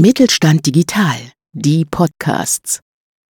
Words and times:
Mittelstand 0.00 0.64
Digital, 0.64 1.18
die 1.52 1.84
Podcasts. 1.84 2.80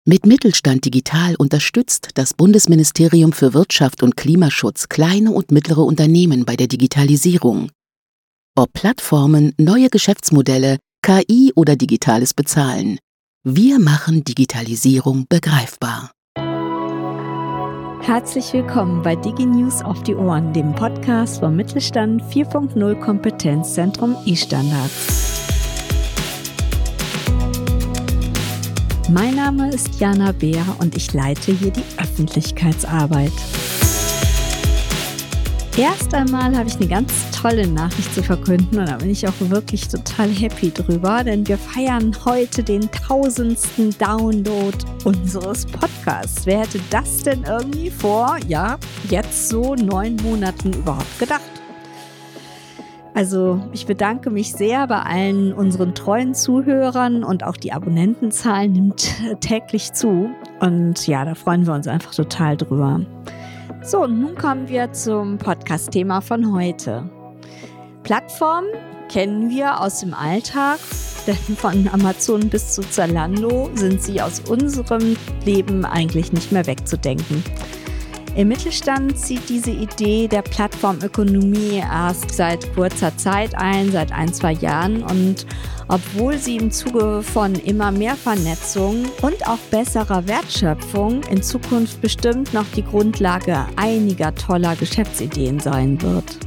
Mit 0.06 0.24
Mittelstand 0.24 0.84
Digital 0.84 1.34
unterstützt 1.34 2.10
das 2.14 2.32
Bundesministerium 2.32 3.32
für 3.32 3.54
Wirtschaft 3.54 4.04
und 4.04 4.16
Klimaschutz 4.16 4.88
kleine 4.88 5.32
und 5.32 5.50
mittlere 5.50 5.80
Unternehmen 5.80 6.44
bei 6.44 6.54
der 6.54 6.68
Digitalisierung. 6.68 7.72
Ob 8.56 8.72
Plattformen, 8.72 9.52
neue 9.58 9.90
Geschäftsmodelle, 9.90 10.78
KI 11.02 11.52
oder 11.56 11.74
digitales 11.74 12.34
Bezahlen. 12.34 13.00
Wir 13.42 13.80
machen 13.80 14.22
Digitalisierung 14.22 15.26
begreifbar. 15.28 16.12
Herzlich 18.00 18.52
willkommen 18.52 19.02
bei 19.02 19.16
DigiNews 19.16 19.82
auf 19.82 20.04
die 20.04 20.14
Ohren, 20.14 20.52
dem 20.52 20.72
Podcast 20.76 21.40
vom 21.40 21.56
Mittelstand 21.56 22.22
4.0 22.22 22.94
Kompetenzzentrum 23.00 24.14
e-Standards. 24.24 25.39
Mein 29.12 29.34
Name 29.34 29.70
ist 29.70 29.98
Jana 29.98 30.30
Beer 30.30 30.64
und 30.78 30.96
ich 30.96 31.12
leite 31.12 31.50
hier 31.50 31.72
die 31.72 31.82
Öffentlichkeitsarbeit. 31.98 33.32
Erst 35.76 36.14
einmal 36.14 36.56
habe 36.56 36.68
ich 36.68 36.76
eine 36.76 36.86
ganz 36.86 37.12
tolle 37.32 37.66
Nachricht 37.66 38.14
zu 38.14 38.22
verkünden 38.22 38.78
und 38.78 38.88
da 38.88 38.98
bin 38.98 39.10
ich 39.10 39.26
auch 39.26 39.32
wirklich 39.40 39.88
total 39.88 40.28
happy 40.28 40.70
drüber, 40.70 41.24
denn 41.24 41.44
wir 41.48 41.58
feiern 41.58 42.16
heute 42.24 42.62
den 42.62 42.88
tausendsten 42.92 43.90
Download 43.98 44.78
unseres 45.04 45.66
Podcasts. 45.66 46.46
Wer 46.46 46.60
hätte 46.60 46.80
das 46.90 47.24
denn 47.24 47.42
irgendwie 47.42 47.90
vor, 47.90 48.36
ja, 48.46 48.78
jetzt 49.08 49.48
so 49.48 49.74
neun 49.74 50.14
Monaten 50.22 50.72
überhaupt 50.72 51.18
gedacht? 51.18 51.59
Also 53.20 53.60
ich 53.72 53.84
bedanke 53.84 54.30
mich 54.30 54.54
sehr 54.54 54.86
bei 54.86 55.02
allen 55.02 55.52
unseren 55.52 55.94
treuen 55.94 56.34
Zuhörern 56.34 57.22
und 57.22 57.44
auch 57.44 57.58
die 57.58 57.70
Abonnentenzahl 57.70 58.66
nimmt 58.66 59.10
täglich 59.42 59.92
zu. 59.92 60.30
Und 60.60 61.06
ja, 61.06 61.26
da 61.26 61.34
freuen 61.34 61.66
wir 61.66 61.74
uns 61.74 61.86
einfach 61.86 62.14
total 62.14 62.56
drüber. 62.56 63.02
So, 63.82 64.04
und 64.04 64.22
nun 64.22 64.36
kommen 64.36 64.70
wir 64.70 64.94
zum 64.94 65.36
Podcast-Thema 65.36 66.22
von 66.22 66.54
heute. 66.54 67.10
Plattformen 68.04 68.70
kennen 69.10 69.50
wir 69.50 69.82
aus 69.82 70.00
dem 70.00 70.14
Alltag, 70.14 70.78
denn 71.26 71.56
von 71.58 71.90
Amazon 71.92 72.48
bis 72.48 72.74
zu 72.74 72.80
Zalando 72.80 73.68
sind 73.74 74.02
sie 74.02 74.22
aus 74.22 74.40
unserem 74.48 75.14
Leben 75.44 75.84
eigentlich 75.84 76.32
nicht 76.32 76.52
mehr 76.52 76.66
wegzudenken. 76.66 77.44
Im 78.36 78.48
Mittelstand 78.48 79.18
zieht 79.18 79.48
diese 79.48 79.72
Idee 79.72 80.28
der 80.28 80.42
Plattformökonomie 80.42 81.78
erst 81.78 82.30
seit 82.30 82.72
kurzer 82.74 83.16
Zeit 83.16 83.56
ein, 83.56 83.90
seit 83.90 84.12
ein, 84.12 84.32
zwei 84.32 84.52
Jahren. 84.52 85.02
Und 85.02 85.46
obwohl 85.88 86.38
sie 86.38 86.56
im 86.56 86.70
Zuge 86.70 87.22
von 87.22 87.54
immer 87.56 87.90
mehr 87.90 88.14
Vernetzung 88.14 89.06
und 89.22 89.46
auch 89.48 89.58
besserer 89.72 90.26
Wertschöpfung 90.28 91.24
in 91.24 91.42
Zukunft 91.42 92.00
bestimmt 92.00 92.54
noch 92.54 92.66
die 92.76 92.84
Grundlage 92.84 93.66
einiger 93.74 94.32
toller 94.36 94.76
Geschäftsideen 94.76 95.58
sein 95.58 96.00
wird. 96.00 96.38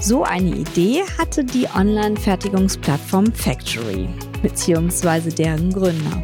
So 0.00 0.22
eine 0.22 0.54
Idee 0.54 1.02
hatte 1.18 1.44
die 1.44 1.66
Online-Fertigungsplattform 1.74 3.32
Factory 3.32 4.08
bzw. 4.42 5.30
deren 5.30 5.72
Gründer. 5.72 6.22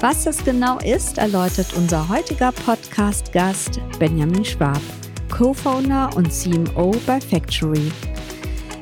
Was 0.00 0.24
das 0.24 0.44
genau 0.44 0.78
ist, 0.80 1.16
erläutert 1.16 1.72
unser 1.74 2.06
heutiger 2.06 2.52
Podcast-Gast 2.52 3.80
Benjamin 3.98 4.44
Schwab, 4.44 4.80
Co-Founder 5.30 6.10
und 6.14 6.30
CMO 6.30 6.94
bei 7.06 7.18
Factory. 7.18 7.90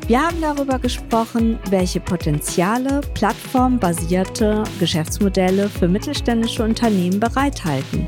Wir 0.08 0.20
haben 0.20 0.40
darüber 0.40 0.80
gesprochen, 0.80 1.60
welche 1.70 2.00
Potenziale 2.00 3.00
plattformbasierte 3.14 4.64
Geschäftsmodelle 4.80 5.68
für 5.68 5.86
mittelständische 5.86 6.64
Unternehmen 6.64 7.20
bereithalten, 7.20 8.04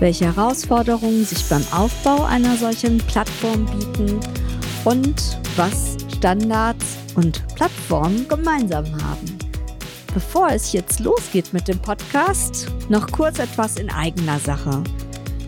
welche 0.00 0.26
Herausforderungen 0.26 1.24
sich 1.24 1.48
beim 1.48 1.64
Aufbau 1.72 2.24
einer 2.24 2.56
solchen 2.56 2.98
Plattform 2.98 3.64
bieten 3.64 4.18
und 4.84 5.38
was 5.54 5.96
Standards 6.16 6.98
und 7.14 7.46
Plattformen 7.54 8.26
gemeinsam 8.26 8.86
haben. 8.86 9.33
Bevor 10.14 10.50
es 10.50 10.72
jetzt 10.72 11.00
losgeht 11.00 11.52
mit 11.52 11.66
dem 11.66 11.80
Podcast, 11.80 12.68
noch 12.88 13.10
kurz 13.10 13.40
etwas 13.40 13.78
in 13.78 13.90
eigener 13.90 14.38
Sache. 14.38 14.84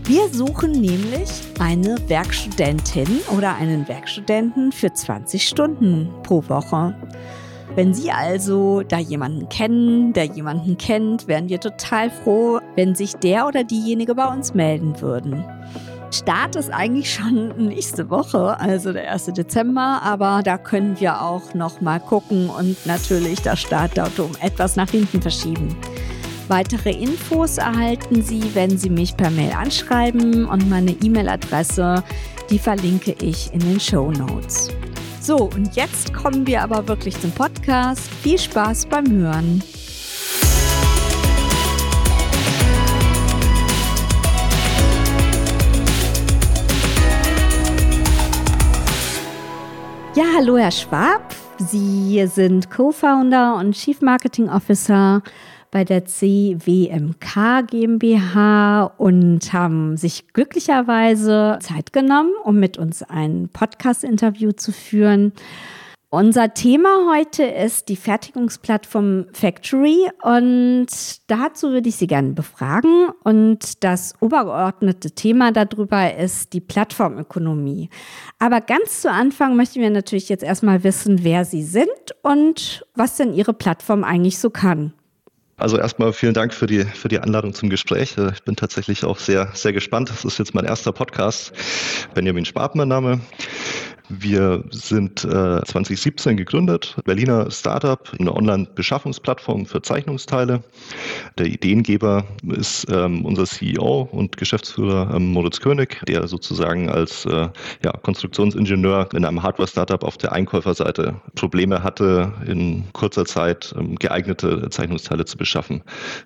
Wir 0.02 0.28
suchen 0.28 0.72
nämlich 0.72 1.30
eine 1.60 1.96
Werkstudentin 2.08 3.20
oder 3.36 3.54
einen 3.54 3.86
Werkstudenten 3.86 4.72
für 4.72 4.92
20 4.92 5.46
Stunden 5.46 6.08
pro 6.24 6.42
Woche. 6.48 6.96
Wenn 7.76 7.94
Sie 7.94 8.10
also 8.10 8.82
da 8.82 8.98
jemanden 8.98 9.48
kennen, 9.48 10.12
der 10.12 10.24
jemanden 10.24 10.76
kennt, 10.76 11.28
wären 11.28 11.48
wir 11.48 11.60
total 11.60 12.10
froh, 12.10 12.58
wenn 12.74 12.96
sich 12.96 13.12
der 13.14 13.46
oder 13.46 13.62
diejenige 13.62 14.16
bei 14.16 14.26
uns 14.26 14.52
melden 14.52 15.00
würden. 15.00 15.44
Start 16.12 16.56
ist 16.56 16.70
eigentlich 16.72 17.12
schon 17.12 17.48
nächste 17.56 18.08
Woche, 18.10 18.58
also 18.60 18.92
der 18.92 19.10
1. 19.12 19.26
Dezember, 19.26 20.00
aber 20.02 20.42
da 20.44 20.56
können 20.56 20.98
wir 21.00 21.20
auch 21.20 21.52
noch 21.54 21.80
mal 21.80 21.98
gucken 22.00 22.48
und 22.48 22.76
natürlich 22.86 23.42
das 23.42 23.60
Startdatum 23.60 24.30
etwas 24.40 24.76
nach 24.76 24.90
hinten 24.90 25.20
verschieben. 25.20 25.76
Weitere 26.48 26.92
Infos 26.92 27.58
erhalten 27.58 28.22
Sie, 28.22 28.54
wenn 28.54 28.78
Sie 28.78 28.88
mich 28.88 29.16
per 29.16 29.30
Mail 29.30 29.52
anschreiben 29.52 30.46
und 30.46 30.70
meine 30.70 30.92
E-Mail-Adresse, 30.92 32.04
die 32.50 32.60
verlinke 32.60 33.16
ich 33.20 33.52
in 33.52 33.60
den 33.60 33.80
Show 33.80 34.12
Notes. 34.12 34.70
So, 35.20 35.36
und 35.36 35.74
jetzt 35.74 36.14
kommen 36.14 36.46
wir 36.46 36.62
aber 36.62 36.86
wirklich 36.86 37.20
zum 37.20 37.32
Podcast. 37.32 38.08
Viel 38.22 38.38
Spaß 38.38 38.86
beim 38.86 39.10
Hören. 39.10 39.60
Ja, 50.16 50.24
hallo 50.34 50.56
Herr 50.56 50.70
Schwab. 50.70 51.34
Sie 51.58 52.26
sind 52.26 52.70
Co-Founder 52.70 53.56
und 53.56 53.74
Chief 53.74 54.00
Marketing 54.00 54.48
Officer 54.48 55.22
bei 55.70 55.84
der 55.84 56.06
CWMK 56.06 57.66
GmbH 57.66 58.84
und 58.96 59.52
haben 59.52 59.98
sich 59.98 60.32
glücklicherweise 60.32 61.58
Zeit 61.60 61.92
genommen, 61.92 62.30
um 62.44 62.58
mit 62.58 62.78
uns 62.78 63.02
ein 63.02 63.50
Podcast-Interview 63.52 64.52
zu 64.52 64.72
führen. 64.72 65.34
Unser 66.08 66.54
Thema 66.54 67.10
heute 67.10 67.42
ist 67.42 67.88
die 67.88 67.96
Fertigungsplattform 67.96 69.26
Factory 69.32 70.08
und 70.22 70.86
dazu 71.26 71.72
würde 71.72 71.88
ich 71.88 71.96
Sie 71.96 72.06
gerne 72.06 72.30
befragen. 72.30 73.08
Und 73.24 73.82
das 73.82 74.14
obergeordnete 74.20 75.10
Thema 75.10 75.50
darüber 75.50 76.16
ist 76.16 76.52
die 76.52 76.60
Plattformökonomie. 76.60 77.90
Aber 78.38 78.60
ganz 78.60 79.02
zu 79.02 79.10
Anfang 79.10 79.56
möchten 79.56 79.80
wir 79.80 79.90
natürlich 79.90 80.28
jetzt 80.28 80.44
erstmal 80.44 80.84
wissen, 80.84 81.24
wer 81.24 81.44
Sie 81.44 81.64
sind 81.64 81.88
und 82.22 82.86
was 82.94 83.16
denn 83.16 83.34
Ihre 83.34 83.52
Plattform 83.52 84.04
eigentlich 84.04 84.38
so 84.38 84.48
kann. 84.50 84.92
Also 85.56 85.76
erstmal 85.76 86.12
vielen 86.12 86.34
Dank 86.34 86.54
für 86.54 86.66
die, 86.66 86.84
für 86.84 87.08
die 87.08 87.18
Einladung 87.18 87.52
zum 87.52 87.68
Gespräch. 87.68 88.14
Ich 88.32 88.42
bin 88.44 88.54
tatsächlich 88.54 89.04
auch 89.04 89.18
sehr, 89.18 89.48
sehr 89.54 89.72
gespannt. 89.72 90.10
Das 90.10 90.24
ist 90.24 90.38
jetzt 90.38 90.54
mein 90.54 90.66
erster 90.66 90.92
Podcast. 90.92 91.52
Benjamin 92.14 92.44
Schwab, 92.44 92.76
mein 92.76 92.88
Name. 92.88 93.20
Wir 94.08 94.62
sind 94.70 95.24
äh, 95.24 95.62
2017 95.64 96.36
gegründet, 96.36 96.94
Berliner 97.04 97.50
Startup, 97.50 98.08
eine 98.20 98.32
Online-Beschaffungsplattform 98.32 99.66
für 99.66 99.82
Zeichnungsteile. 99.82 100.62
Der 101.38 101.46
Ideengeber 101.46 102.24
ist 102.46 102.86
ähm, 102.88 103.24
unser 103.24 103.46
CEO 103.46 104.08
und 104.12 104.36
Geschäftsführer 104.36 105.12
ähm, 105.14 105.32
Moritz 105.32 105.60
König, 105.60 106.00
der 106.06 106.28
sozusagen 106.28 106.88
als 106.88 107.24
äh, 107.26 107.48
ja, 107.84 107.92
Konstruktionsingenieur 108.02 109.08
in 109.12 109.24
einem 109.24 109.42
Hardware-Startup 109.42 110.04
auf 110.04 110.16
der 110.18 110.32
Einkäuferseite 110.32 111.20
Probleme 111.34 111.82
hatte, 111.82 112.32
in 112.46 112.84
kurzer 112.92 113.24
Zeit 113.24 113.74
ähm, 113.76 113.96
geeignete 113.96 114.70
Zeichnungsteile 114.70 115.24
zu 115.24 115.36
beschaffen. 115.36 115.82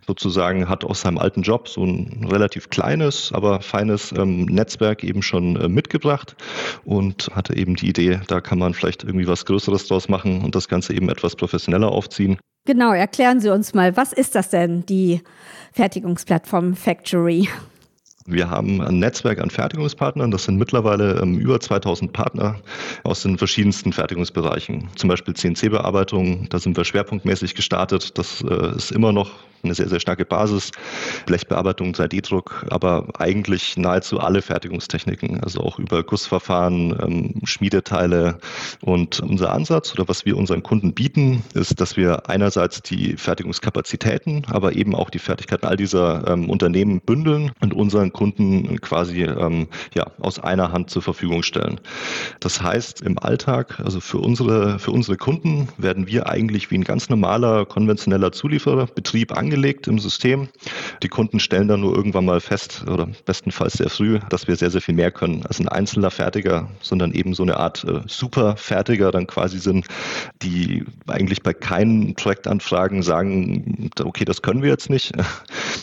Sozusagen 0.07 0.69
hat 0.69 0.85
aus 0.85 1.01
seinem 1.01 1.17
alten 1.17 1.43
Job 1.43 1.67
so 1.67 1.85
ein 1.85 2.27
relativ 2.31 2.69
kleines, 2.69 3.33
aber 3.33 3.63
feines 3.63 4.13
ähm, 4.13 4.45
Netzwerk 4.45 5.03
eben 5.03 5.23
schon 5.23 5.57
äh, 5.57 5.69
mitgebracht 5.69 6.37
und 6.85 7.31
hatte 7.35 7.57
eben 7.57 7.70
eben 7.71 7.77
die 7.77 7.89
Idee, 7.89 8.21
da 8.27 8.41
kann 8.41 8.59
man 8.59 8.75
vielleicht 8.75 9.05
irgendwie 9.05 9.27
was 9.27 9.45
Größeres 9.45 9.87
draus 9.87 10.09
machen 10.09 10.43
und 10.43 10.55
das 10.55 10.69
Ganze 10.69 10.95
eben 10.95 11.09
etwas 11.09 11.37
professioneller 11.37 11.91
aufziehen. 11.91 12.39
Genau, 12.67 12.93
erklären 12.93 13.41
Sie 13.41 13.51
uns 13.51 13.75
mal, 13.75 13.97
was 13.97 14.13
ist 14.13 14.35
das 14.35 14.51
denn, 14.51 14.85
die 14.87 15.23
Fertigungsplattform 15.73 16.75
Factory? 16.75 17.49
Wir 18.27 18.51
haben 18.51 18.83
ein 18.83 18.99
Netzwerk 18.99 19.41
an 19.41 19.49
Fertigungspartnern. 19.49 20.31
Das 20.31 20.45
sind 20.45 20.57
mittlerweile 20.57 21.21
ähm, 21.21 21.39
über 21.39 21.59
2000 21.59 22.13
Partner 22.13 22.61
aus 23.03 23.23
den 23.23 23.39
verschiedensten 23.39 23.93
Fertigungsbereichen. 23.93 24.89
Zum 24.97 25.09
Beispiel 25.09 25.35
CNC-Bearbeitung, 25.35 26.49
da 26.51 26.59
sind 26.59 26.77
wir 26.77 26.85
schwerpunktmäßig 26.85 27.55
gestartet. 27.55 28.19
Das 28.19 28.43
äh, 28.43 28.77
ist 28.77 28.93
immer 28.93 29.13
noch 29.13 29.31
eine 29.63 29.75
sehr, 29.75 29.89
sehr 29.89 30.01
starke 30.01 30.25
Basis. 30.25 30.71
Blechbearbeitung, 31.27 31.93
3D-Druck, 31.93 32.67
aber 32.71 33.09
eigentlich 33.19 33.77
nahezu 33.77 34.21
alle 34.21 34.43
Fertigungstechniken, 34.43 35.43
also 35.43 35.61
auch 35.61 35.79
über 35.79 36.03
Gussverfahren, 36.03 36.97
ähm, 37.01 37.35
Schmiedeteile. 37.45 38.39
Und 38.81 39.21
unser 39.21 39.53
Ansatz 39.53 39.93
oder 39.93 40.09
was 40.09 40.25
wir 40.25 40.37
unseren 40.37 40.63
Kunden 40.63 40.95
bieten, 40.95 41.43
ist, 41.55 41.81
dass 41.81 41.97
wir 41.97 42.29
einerseits 42.29 42.83
die 42.83 43.17
Fertigungskapazitäten, 43.17 44.47
aber 44.51 44.75
eben 44.75 44.95
auch 44.95 45.11
die 45.11 45.19
Fertigkeiten 45.19 45.67
all 45.67 45.77
dieser 45.77 46.27
ähm, 46.29 46.49
Unternehmen 46.49 47.01
bündeln 47.01 47.53
und 47.61 47.75
unseren 47.75 48.13
Kunden 48.21 48.79
quasi 48.83 49.23
ähm, 49.23 49.69
ja, 49.95 50.05
aus 50.21 50.39
einer 50.39 50.73
Hand 50.73 50.91
zur 50.91 51.01
Verfügung 51.01 51.43
stellen. 51.43 51.81
Das 52.39 52.61
heißt, 52.61 53.01
im 53.01 53.19
Alltag, 53.19 53.81
also 53.83 53.99
für 53.99 54.19
unsere, 54.19 54.79
für 54.79 54.91
unsere 54.91 55.17
Kunden, 55.17 55.69
werden 55.79 56.07
wir 56.07 56.29
eigentlich 56.29 56.71
wie 56.71 56.75
ein 56.75 56.85
ganz 56.85 57.09
normaler 57.09 57.65
konventioneller 57.65 58.31
Zuliefererbetrieb 58.31 59.35
angelegt 59.35 59.89
im 59.89 59.99
System. 59.99 60.49
Die 61.03 61.09
Kunden 61.09 61.41
stellen 61.41 61.67
dann 61.67 61.81
nur 61.81 61.97
irgendwann 61.97 62.27
mal 62.27 62.41
fest, 62.43 62.85
oder 62.87 63.09
bestenfalls 63.25 63.73
sehr 63.79 63.89
früh, 63.89 64.19
dass 64.29 64.47
wir 64.47 64.57
sehr, 64.57 64.71
sehr 64.71 64.83
viel 64.83 64.95
mehr 64.95 65.13
können 65.13 65.47
als 65.47 65.59
ein 65.59 65.69
einzelner 65.69 66.11
Fertiger, 66.11 66.69
sondern 66.83 67.13
eben 67.13 67.33
so 67.33 67.43
eine 67.43 67.57
Art 67.57 67.85
äh, 67.85 68.03
Superfertiger 68.07 69.13
dann 69.13 69.29
quasi 69.29 69.59
sind, 69.59 69.87
die 70.43 70.85
eigentlich 71.07 71.43
bei 71.43 71.55
keinen 71.55 72.15
Projektanfragen 72.17 73.03
sagen, 73.03 73.91
okay, 74.05 74.27
das 74.27 74.43
können 74.43 74.63
wir 74.63 74.69
jetzt 74.69 74.91
nicht 74.91 75.13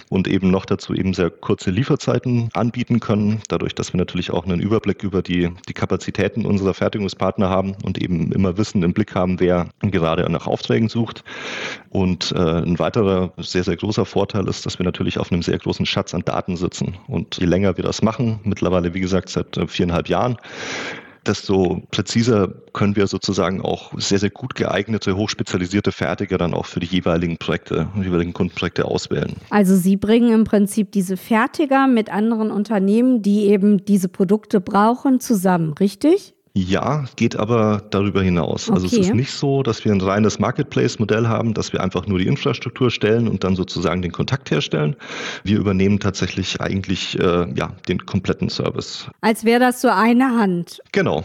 und 0.09 0.27
eben 0.27 0.51
noch 0.51 0.65
dazu 0.65 0.93
eben 0.93 1.15
sehr 1.15 1.31
kurze 1.31 1.71
Lieferzeiten 1.71 2.16
anbieten 2.53 2.99
können, 2.99 3.41
dadurch, 3.47 3.75
dass 3.75 3.93
wir 3.93 3.97
natürlich 3.97 4.31
auch 4.31 4.45
einen 4.45 4.59
Überblick 4.59 5.03
über 5.03 5.21
die, 5.21 5.51
die 5.67 5.73
Kapazitäten 5.73 6.45
unserer 6.45 6.73
Fertigungspartner 6.73 7.49
haben 7.49 7.75
und 7.83 8.01
eben 8.01 8.31
immer 8.31 8.57
Wissen 8.57 8.83
im 8.83 8.93
Blick 8.93 9.15
haben, 9.15 9.39
wer 9.39 9.69
gerade 9.81 10.29
nach 10.31 10.47
Aufträgen 10.47 10.89
sucht. 10.89 11.23
Und 11.89 12.31
äh, 12.31 12.37
ein 12.37 12.79
weiterer 12.79 13.33
sehr, 13.37 13.63
sehr 13.63 13.77
großer 13.77 14.05
Vorteil 14.05 14.47
ist, 14.47 14.65
dass 14.65 14.79
wir 14.79 14.85
natürlich 14.85 15.17
auf 15.17 15.31
einem 15.31 15.41
sehr 15.41 15.57
großen 15.57 15.85
Schatz 15.85 16.13
an 16.13 16.23
Daten 16.23 16.57
sitzen. 16.57 16.97
Und 17.07 17.37
je 17.37 17.45
länger 17.45 17.77
wir 17.77 17.83
das 17.83 18.01
machen, 18.01 18.39
mittlerweile 18.43 18.93
wie 18.93 18.99
gesagt 18.99 19.29
seit 19.29 19.57
äh, 19.57 19.67
viereinhalb 19.67 20.07
Jahren, 20.09 20.37
desto 21.27 21.81
präziser 21.91 22.49
können 22.73 22.95
wir 22.95 23.07
sozusagen 23.07 23.61
auch 23.61 23.91
sehr, 23.97 24.19
sehr 24.19 24.29
gut 24.29 24.55
geeignete, 24.55 25.15
hochspezialisierte 25.15 25.91
Fertiger 25.91 26.37
dann 26.37 26.53
auch 26.53 26.65
für 26.65 26.79
die 26.79 26.87
jeweiligen 26.87 27.37
Projekte, 27.37 27.87
die 27.95 28.03
jeweiligen 28.03 28.33
Kundenprojekte 28.33 28.85
auswählen. 28.85 29.33
Also 29.49 29.75
Sie 29.75 29.97
bringen 29.97 30.31
im 30.31 30.43
Prinzip 30.43 30.91
diese 30.91 31.17
Fertiger 31.17 31.87
mit 31.87 32.11
anderen 32.11 32.51
Unternehmen, 32.51 33.21
die 33.21 33.47
eben 33.47 33.83
diese 33.85 34.09
Produkte 34.09 34.61
brauchen, 34.61 35.19
zusammen, 35.19 35.73
richtig? 35.73 36.36
Ja, 36.57 37.05
geht 37.15 37.35
aber 37.35 37.83
darüber 37.91 38.23
hinaus. 38.23 38.67
Okay. 38.67 38.73
Also 38.73 38.87
es 38.87 38.93
ist 38.93 39.13
nicht 39.13 39.31
so, 39.31 39.61
dass 39.61 39.85
wir 39.85 39.91
ein 39.91 40.01
reines 40.01 40.39
Marketplace-Modell 40.39 41.27
haben, 41.27 41.53
dass 41.53 41.71
wir 41.71 41.81
einfach 41.81 42.07
nur 42.07 42.17
die 42.17 42.25
Infrastruktur 42.25 42.89
stellen 42.89 43.27
und 43.27 43.43
dann 43.43 43.55
sozusagen 43.55 44.01
den 44.01 44.11
Kontakt 44.11 44.49
herstellen. 44.49 44.95
Wir 45.43 45.59
übernehmen 45.59 45.99
tatsächlich 45.99 46.59
eigentlich 46.59 47.19
äh, 47.19 47.47
ja, 47.53 47.73
den 47.87 48.03
kompletten 48.07 48.49
Service. 48.49 49.05
Als 49.21 49.45
wäre 49.45 49.59
das 49.59 49.81
so 49.81 49.89
eine 49.89 50.35
Hand. 50.35 50.81
Genau. 50.93 51.23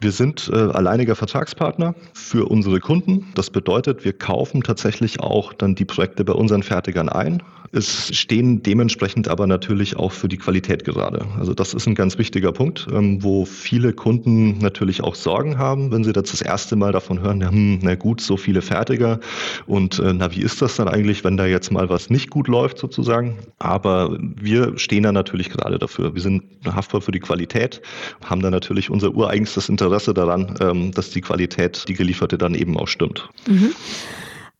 Wir 0.00 0.12
sind 0.12 0.50
äh, 0.50 0.56
alleiniger 0.56 1.14
Vertragspartner 1.14 1.94
für 2.14 2.46
unsere 2.46 2.80
Kunden. 2.80 3.26
Das 3.34 3.50
bedeutet, 3.50 4.06
wir 4.06 4.14
kaufen 4.14 4.62
tatsächlich 4.62 5.20
auch 5.20 5.52
dann 5.52 5.74
die 5.74 5.84
Projekte 5.84 6.24
bei 6.24 6.32
unseren 6.32 6.62
Fertigern 6.62 7.10
ein 7.10 7.42
es 7.74 8.16
stehen 8.16 8.62
dementsprechend 8.62 9.28
aber 9.28 9.46
natürlich 9.46 9.96
auch 9.96 10.12
für 10.12 10.28
die 10.28 10.36
Qualität 10.36 10.84
gerade. 10.84 11.26
Also 11.38 11.54
das 11.54 11.74
ist 11.74 11.86
ein 11.86 11.94
ganz 11.94 12.18
wichtiger 12.18 12.52
Punkt, 12.52 12.86
ähm, 12.92 13.22
wo 13.22 13.44
viele 13.44 13.92
Kunden 13.92 14.53
natürlich 14.58 15.02
auch 15.02 15.14
Sorgen 15.14 15.58
haben, 15.58 15.92
wenn 15.92 16.04
sie 16.04 16.12
das 16.12 16.30
das 16.30 16.42
erste 16.42 16.76
Mal 16.76 16.92
davon 16.92 17.20
hören, 17.20 17.40
ja, 17.40 17.50
hm, 17.50 17.80
na 17.82 17.94
gut, 17.94 18.20
so 18.20 18.36
viele 18.36 18.62
Fertiger 18.62 19.20
und 19.66 19.98
äh, 19.98 20.12
na, 20.12 20.34
wie 20.34 20.40
ist 20.40 20.62
das 20.62 20.76
dann 20.76 20.88
eigentlich, 20.88 21.24
wenn 21.24 21.36
da 21.36 21.46
jetzt 21.46 21.70
mal 21.70 21.88
was 21.88 22.10
nicht 22.10 22.30
gut 22.30 22.48
läuft 22.48 22.78
sozusagen? 22.78 23.38
Aber 23.58 24.16
wir 24.20 24.78
stehen 24.78 25.02
da 25.02 25.12
natürlich 25.12 25.50
gerade 25.50 25.78
dafür. 25.78 26.14
Wir 26.14 26.22
sind 26.22 26.42
haftbar 26.64 27.00
für 27.00 27.12
die 27.12 27.20
Qualität, 27.20 27.82
haben 28.24 28.42
da 28.42 28.50
natürlich 28.50 28.90
unser 28.90 29.14
ureigenstes 29.14 29.68
Interesse 29.68 30.14
daran, 30.14 30.54
ähm, 30.60 30.92
dass 30.92 31.10
die 31.10 31.20
Qualität, 31.20 31.84
die 31.88 31.94
gelieferte 31.94 32.38
dann 32.38 32.54
eben 32.54 32.76
auch 32.76 32.88
stimmt. 32.88 33.28
Mhm. 33.46 33.72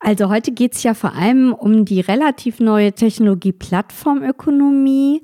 Also 0.00 0.29
heute 0.29 0.52
geht 0.52 0.75
es 0.75 0.82
ja 0.82 0.93
vor 0.93 1.14
allem 1.14 1.55
um 1.55 1.87
die 1.87 2.00
relativ 2.00 2.61
neue 2.61 2.93
Technologie 2.93 3.52
Plattformökonomie. 3.52 5.23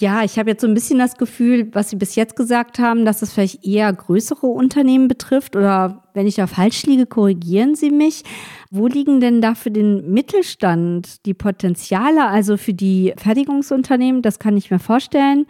Ja, 0.00 0.24
ich 0.24 0.38
habe 0.38 0.48
jetzt 0.48 0.62
so 0.62 0.66
ein 0.66 0.72
bisschen 0.72 0.98
das 0.98 1.16
Gefühl, 1.16 1.68
was 1.74 1.90
Sie 1.90 1.96
bis 1.96 2.14
jetzt 2.14 2.34
gesagt 2.34 2.78
haben, 2.78 3.04
dass 3.04 3.20
es 3.20 3.34
vielleicht 3.34 3.66
eher 3.66 3.92
größere 3.92 4.46
Unternehmen 4.46 5.08
betrifft 5.08 5.56
oder 5.56 6.04
wenn 6.14 6.26
ich 6.26 6.36
da 6.36 6.46
falsch 6.46 6.84
liege, 6.84 7.04
korrigieren 7.04 7.74
Sie 7.74 7.90
mich. 7.90 8.22
Wo 8.70 8.86
liegen 8.86 9.20
denn 9.20 9.42
da 9.42 9.54
für 9.54 9.70
den 9.70 10.10
Mittelstand 10.10 11.26
die 11.26 11.34
Potenziale, 11.34 12.26
also 12.26 12.56
für 12.56 12.72
die 12.72 13.12
Fertigungsunternehmen? 13.18 14.22
Das 14.22 14.38
kann 14.38 14.56
ich 14.56 14.70
mir 14.70 14.78
vorstellen. 14.78 15.44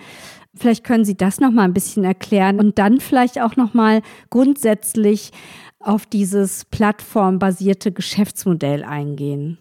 Vielleicht 0.57 0.83
können 0.83 1.05
Sie 1.05 1.17
das 1.17 1.39
noch 1.39 1.53
mal 1.53 1.63
ein 1.63 1.73
bisschen 1.73 2.03
erklären 2.03 2.59
und 2.59 2.77
dann 2.81 2.99
vielleicht 2.99 3.41
auch 3.41 3.55
noch 3.55 3.73
mal 3.73 4.03
grundsätzlich 4.31 5.31
auf 5.79 6.07
dieses 6.07 6.65
plattformbasierte 6.65 7.93
Geschäftsmodell 7.93 8.83
eingehen? 8.83 9.59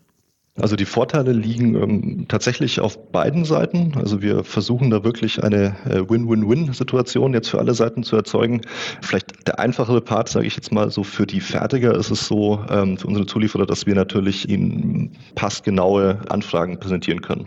Also 0.62 0.76
die 0.76 0.86
Vorteile 0.86 1.32
liegen 1.32 1.76
ähm, 1.76 2.26
tatsächlich 2.28 2.80
auf 2.80 3.12
beiden 3.12 3.46
Seiten. 3.46 3.94
Also 3.96 4.22
wir 4.22 4.44
versuchen 4.44 4.90
da 4.90 5.04
wirklich 5.04 5.44
eine 5.44 5.76
äh, 5.86 6.10
Win-Win-Win-Situation 6.10 7.34
jetzt 7.34 7.50
für 7.50 7.60
alle 7.60 7.74
Seiten 7.74 8.04
zu 8.04 8.16
erzeugen. 8.16 8.62
Vielleicht 9.02 9.48
der 9.48 9.60
einfachere 9.60 10.02
Part, 10.02 10.30
sage 10.30 10.48
ich 10.48 10.56
jetzt 10.56 10.72
mal 10.72 10.90
so, 10.92 11.04
für 11.04 11.26
die 11.26 11.40
Fertiger 11.40 11.96
ist 11.96 12.12
es 12.12 12.28
so, 12.28 12.64
ähm, 12.70 12.98
für 12.98 13.08
unsere 13.08 13.26
Zulieferer, 13.26 13.66
dass 13.66 13.86
wir 13.86 13.96
natürlich 13.96 14.50
ihnen 14.50 15.12
passgenaue 15.36 16.20
Anfragen 16.30 16.80
präsentieren 16.80 17.22
können. 17.22 17.46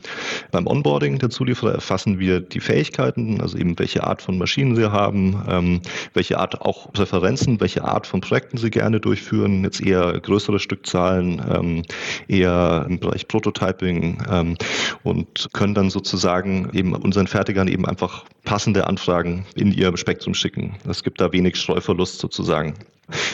Beim 0.50 0.66
Onboarding 0.66 1.18
der 1.18 1.30
Zulieferer 1.30 1.72
erfassen 1.72 2.18
wir 2.18 2.40
die 2.40 2.60
Fähigkeiten, 2.60 3.40
also 3.40 3.58
eben 3.58 3.78
welche 3.78 4.04
Art 4.04 4.22
von 4.22 4.38
Maschinen 4.38 4.76
sie 4.76 4.90
haben, 4.90 5.42
ähm, 5.48 5.80
welche 6.14 6.38
Art 6.38 6.60
auch 6.62 6.92
Präferenzen, 6.92 7.60
welche 7.60 7.84
Art 7.84 8.06
von 8.06 8.20
Projekten 8.20 8.56
sie 8.56 8.70
gerne 8.70 9.00
durchführen, 9.00 9.64
jetzt 9.64 9.80
eher 9.80 10.18
größere 10.20 10.58
Stückzahlen, 10.58 11.42
ähm, 11.52 11.82
eher 12.28 12.86
Bereich 13.02 13.28
Prototyping 13.28 14.22
ähm, 14.30 14.56
und 15.02 15.50
können 15.52 15.74
dann 15.74 15.90
sozusagen 15.90 16.70
eben 16.72 16.94
unseren 16.94 17.26
Fertigern 17.26 17.68
eben 17.68 17.86
einfach 17.86 18.24
passende 18.44 18.86
Anfragen 18.86 19.44
in 19.54 19.72
ihr 19.72 19.94
Spektrum 19.96 20.34
schicken. 20.34 20.76
Es 20.88 21.02
gibt 21.02 21.20
da 21.20 21.32
wenig 21.32 21.56
Streuverlust 21.56 22.18
sozusagen. 22.18 22.74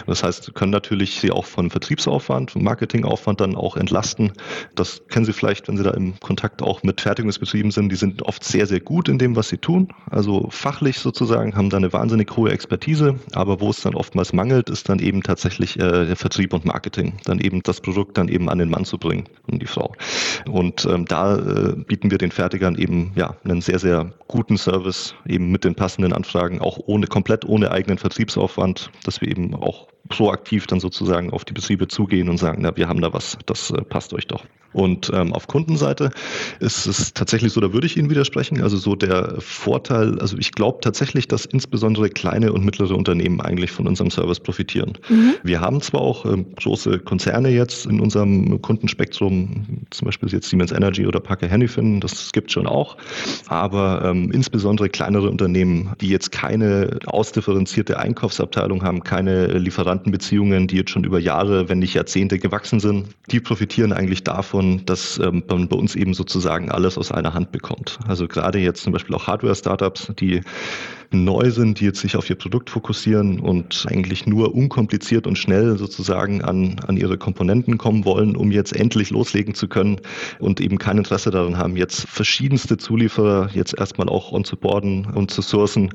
Das 0.07 0.23
heißt, 0.23 0.55
können 0.55 0.73
natürlich 0.73 1.21
Sie 1.21 1.31
auch 1.31 1.45
von 1.45 1.71
Vertriebsaufwand, 1.71 2.53
von 2.53 2.63
Marketingaufwand 2.63 3.41
dann 3.41 3.57
auch 3.57 3.77
entlasten. 3.77 4.33
Das 4.75 5.03
kennen 5.09 5.25
Sie 5.25 5.33
vielleicht, 5.33 5.69
wenn 5.69 5.77
Sie 5.77 5.83
da 5.83 5.91
im 5.91 6.19
Kontakt 6.21 6.63
auch 6.63 6.83
mit 6.83 7.01
Fertigungsbetrieben 7.01 7.71
sind. 7.71 7.91
Die 7.91 7.97
sind 7.97 8.23
oft 8.23 8.45
sehr, 8.45 8.67
sehr 8.67 8.81
gut 8.81 9.09
in 9.09 9.19
dem, 9.19 9.37
was 9.37 9.49
sie 9.49 9.59
tun. 9.59 9.89
Also 10.11 10.49
fachlich 10.51 10.99
sozusagen, 10.99 11.57
haben 11.57 11.71
da 11.71 11.77
eine 11.77 11.93
wahnsinnig 11.93 12.37
hohe 12.37 12.51
Expertise. 12.51 13.19
Aber 13.33 13.61
wo 13.61 13.71
es 13.71 13.81
dann 13.81 13.95
oftmals 13.95 14.33
mangelt, 14.33 14.71
ist 14.71 14.89
dann 14.89 14.99
eben 14.99 15.23
tatsächlich 15.23 15.79
äh, 15.79 16.07
der 16.07 16.17
Vertrieb 16.17 16.53
und 16.53 16.65
Marketing. 16.65 17.15
Dann 17.25 17.41
eben 17.41 17.63
das 17.63 17.81
Produkt 17.81 18.19
dann 18.19 18.29
eben 18.29 18.49
an 18.49 18.59
den 18.59 18.71
Mann 18.71 18.85
zu 18.85 18.99
bringen 18.99 19.29
und 19.47 19.61
die 19.61 19.67
Frau. 19.67 19.95
Und 20.47 20.85
ähm, 20.87 21.05
da 21.05 21.37
äh, 21.37 21.77
bieten 21.77 22.11
wir 22.11 22.19
den 22.19 22.31
Fertigern 22.31 22.77
eben 22.77 23.13
ja 23.15 23.37
einen 23.45 23.61
sehr, 23.61 23.79
sehr 23.79 24.13
guten 24.29 24.59
Service 24.59 25.15
eben 25.27 25.51
mit 25.51 25.65
den 25.65 25.75
passenden 25.75 26.13
Anfragen, 26.13 26.61
auch 26.61 26.79
ohne 26.87 27.07
komplett 27.07 27.45
ohne 27.45 27.71
eigenen 27.71 27.99
Vertriebsaufwand, 27.99 28.91
dass 29.05 29.21
wir 29.21 29.29
eben 29.29 29.55
auch 29.69 29.87
proaktiv 30.09 30.67
dann 30.67 30.81
sozusagen 30.81 31.33
auf 31.33 31.45
die 31.45 31.53
Betriebe 31.53 31.89
zugehen 31.89 32.29
und 32.29 32.39
sagen, 32.39 32.63
na, 32.63 32.77
wir 32.77 32.89
haben 32.89 33.01
da 33.01 33.13
was, 33.13 33.39
das 33.47 33.71
äh, 33.71 33.83
passt 33.83 34.13
euch 34.13 34.27
doch. 34.27 34.45
Und 34.73 35.11
ähm, 35.15 35.33
auf 35.33 35.47
Kundenseite 35.47 36.11
ist 36.61 36.87
es 36.87 37.15
tatsächlich 37.15 37.53
so, 37.53 37.61
da 37.61 37.73
würde 37.73 37.87
ich 37.87 37.97
Ihnen 37.97 38.11
widersprechen. 38.11 38.63
Also 38.63 38.77
so 38.77 38.95
der 38.97 39.37
Vorteil, 39.39 40.19
also 40.19 40.37
ich 40.37 40.53
glaube 40.53 40.79
tatsächlich, 40.83 41.27
dass 41.27 41.47
insbesondere 41.47 42.11
kleine 42.11 42.53
und 42.53 42.65
mittlere 42.65 42.95
Unternehmen 42.95 43.41
eigentlich 43.41 43.71
von 43.71 43.87
unserem 43.87 44.11
Service 44.11 44.41
profitieren. 44.41 44.99
Mhm. 45.09 45.35
Wir 45.43 45.61
haben 45.61 45.81
zwar 45.81 46.03
auch 46.03 46.27
ähm, 46.27 46.55
große 46.55 46.99
Konzerne 46.99 47.49
jetzt 47.49 47.87
in 47.87 47.99
unserem 48.01 48.61
Kundenspektrum, 48.61 49.87
zum 49.91 50.07
Beispiel 50.07 50.29
jetzt 50.31 50.51
Siemens 50.51 50.73
Energy 50.73 51.07
oder 51.07 51.21
Parker 51.21 51.51
Hannifin, 51.51 52.01
das 52.01 52.33
gibt 52.33 52.53
schon 52.53 52.67
auch, 52.67 52.99
aber 53.49 54.03
ähm, 54.05 54.31
insbesondere 54.33 54.91
kleinere 54.91 55.31
Unternehmen, 55.31 55.95
die 56.01 56.09
jetzt 56.09 56.31
keine 56.31 56.99
ausdifferenzierte 57.07 57.99
Einkaufsabteilung 57.99 58.83
haben, 58.83 59.03
keine 59.03 59.47
Lieferantenbeziehungen, 59.99 60.67
die 60.67 60.77
jetzt 60.77 60.91
schon 60.91 61.05
über 61.05 61.19
Jahre, 61.19 61.69
wenn 61.69 61.79
nicht 61.79 61.95
Jahrzehnte 61.95 62.39
gewachsen 62.39 62.81
sind, 62.81 63.09
die 63.31 63.41
profitieren 63.41 63.93
eigentlich 63.93 64.25
davon, 64.25 64.39
davon, 64.39 64.85
dass 64.87 65.19
ähm, 65.19 65.43
man 65.49 65.69
bei 65.69 65.77
uns 65.77 65.95
eben 65.97 66.15
sozusagen 66.15 66.71
alles 66.71 66.97
aus 66.97 67.13
einer 67.13 67.35
Hand 67.35 67.53
bekommt. 67.53 67.99
Also 68.07 68.29
gerade 68.29 68.59
jetzt 68.59 68.83
zum 68.83 68.93
Beispiel 68.93 69.15
auch 69.15 69.27
Hardware-Startups, 69.27 70.13
die 70.19 70.43
neu 71.11 71.51
sind, 71.51 71.81
die 71.81 71.87
jetzt 71.87 72.01
sich 72.01 72.17
auf 72.17 72.29
ihr 72.29 72.37
Produkt 72.37 72.71
fokussieren 72.71 73.41
und 73.41 73.87
eigentlich 73.89 74.27
nur 74.27 74.55
unkompliziert 74.55 75.27
und 75.27 75.37
schnell 75.37 75.79
sozusagen 75.79 76.43
an, 76.43 76.79
an 76.87 76.97
ihre 76.97 77.17
Komponenten 77.17 77.79
kommen 77.79 78.05
wollen, 78.05 78.37
um 78.37 78.53
jetzt 78.53 78.77
endlich 78.77 79.11
loslegen 79.11 79.55
zu 79.55 79.69
können 79.69 80.01
und 80.39 80.61
eben 80.61 80.79
kein 80.79 80.99
Interesse 80.99 81.31
daran 81.31 81.57
haben, 81.57 81.77
jetzt 81.77 82.07
verschiedenste 82.09 82.77
Zulieferer 82.77 83.51
jetzt 83.55 83.79
erstmal 83.79 84.09
auch 84.09 84.33
onzuboarden 84.33 85.07
und 85.07 85.31
zu 85.31 85.41
sourcen. 85.41 85.91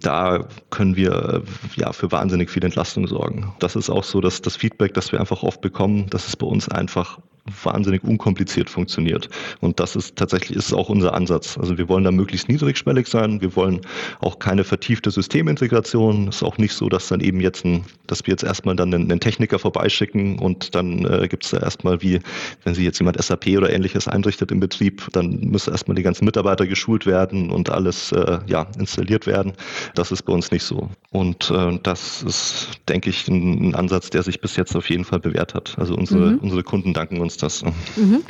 Da 0.00 0.48
können 0.70 0.96
wir 0.96 1.42
ja 1.76 1.92
für 1.92 2.10
wahnsinnig 2.10 2.50
viel 2.50 2.64
Entlastung 2.64 3.06
sorgen. 3.06 3.54
Das 3.60 3.76
ist 3.76 3.90
auch 3.90 4.04
so, 4.04 4.20
dass 4.20 4.42
das 4.42 4.56
Feedback, 4.56 4.94
das 4.94 5.12
wir 5.12 5.20
einfach 5.20 5.42
oft 5.42 5.60
bekommen, 5.60 6.06
dass 6.10 6.26
es 6.26 6.36
bei 6.36 6.46
uns 6.46 6.68
einfach 6.68 7.18
wahnsinnig 7.62 8.02
unkompliziert 8.04 8.70
funktioniert. 8.70 9.28
Und 9.60 9.80
das 9.80 9.96
ist 9.96 10.16
tatsächlich 10.16 10.56
ist 10.56 10.72
auch 10.72 10.88
unser 10.88 11.14
Ansatz. 11.14 11.58
Also 11.58 11.78
wir 11.78 11.88
wollen 11.88 12.04
da 12.04 12.10
möglichst 12.10 12.48
niedrigschwellig 12.48 13.06
sein. 13.06 13.40
Wir 13.40 13.54
wollen 13.56 13.80
auch 14.20 14.38
keine 14.38 14.64
vertiefte 14.64 15.10
Systemintegration. 15.10 16.28
Es 16.28 16.36
ist 16.36 16.42
auch 16.42 16.58
nicht 16.58 16.74
so, 16.74 16.88
dass 16.88 17.08
dann 17.08 17.20
eben 17.20 17.40
jetzt 17.40 17.64
ein, 17.64 17.84
dass 18.06 18.26
wir 18.26 18.32
jetzt 18.32 18.44
erstmal 18.44 18.76
dann 18.76 18.92
einen, 18.92 19.10
einen 19.10 19.20
Techniker 19.20 19.58
vorbeischicken 19.58 20.38
und 20.38 20.74
dann 20.74 21.04
äh, 21.04 21.28
gibt 21.28 21.44
es 21.44 21.50
da 21.50 21.58
erstmal 21.58 22.02
wie, 22.02 22.20
wenn 22.64 22.74
Sie 22.74 22.84
jetzt 22.84 22.98
jemand 22.98 23.22
SAP 23.22 23.48
oder 23.56 23.72
ähnliches 23.72 24.08
einrichtet 24.08 24.50
im 24.50 24.60
Betrieb, 24.60 25.06
dann 25.12 25.40
müssen 25.40 25.72
erstmal 25.72 25.94
die 25.94 26.02
ganzen 26.02 26.24
Mitarbeiter 26.24 26.66
geschult 26.66 27.06
werden 27.06 27.50
und 27.50 27.70
alles 27.70 28.12
äh, 28.12 28.38
ja, 28.46 28.66
installiert 28.78 29.26
werden. 29.26 29.52
Das 29.94 30.12
ist 30.12 30.22
bei 30.22 30.32
uns 30.32 30.50
nicht 30.50 30.62
so. 30.62 30.90
Und 31.10 31.50
äh, 31.50 31.78
das 31.82 32.22
ist, 32.22 32.68
denke 32.88 33.10
ich, 33.10 33.28
ein, 33.28 33.70
ein, 33.70 33.74
Ansatz, 33.74 34.10
der 34.10 34.22
sich 34.22 34.40
bis 34.40 34.56
jetzt 34.56 34.74
auf 34.76 34.88
jeden 34.90 35.04
Fall 35.04 35.20
bewährt 35.20 35.54
hat. 35.54 35.74
Also 35.78 35.94
unsere, 35.94 36.32
mhm. 36.32 36.38
unsere 36.38 36.62
Kunden 36.62 36.94
danken 36.94 37.20
uns 37.20 37.35
das. 37.36 37.62
Mhm. 37.96 38.22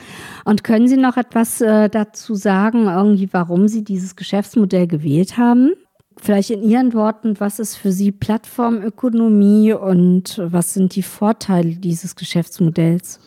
Und 0.44 0.64
können 0.64 0.88
Sie 0.88 0.96
noch 0.96 1.16
etwas 1.16 1.60
äh, 1.60 1.88
dazu 1.88 2.34
sagen, 2.34 2.86
irgendwie, 2.86 3.28
warum 3.32 3.68
Sie 3.68 3.82
dieses 3.84 4.16
Geschäftsmodell 4.16 4.86
gewählt 4.86 5.36
haben? 5.36 5.72
Vielleicht 6.18 6.50
in 6.50 6.62
Ihren 6.62 6.94
Worten, 6.94 7.38
was 7.40 7.58
ist 7.58 7.76
für 7.76 7.92
Sie 7.92 8.10
Plattformökonomie 8.10 9.74
und 9.74 10.40
was 10.42 10.72
sind 10.72 10.94
die 10.96 11.02
Vorteile 11.02 11.76
dieses 11.76 12.16
Geschäftsmodells? 12.16 13.20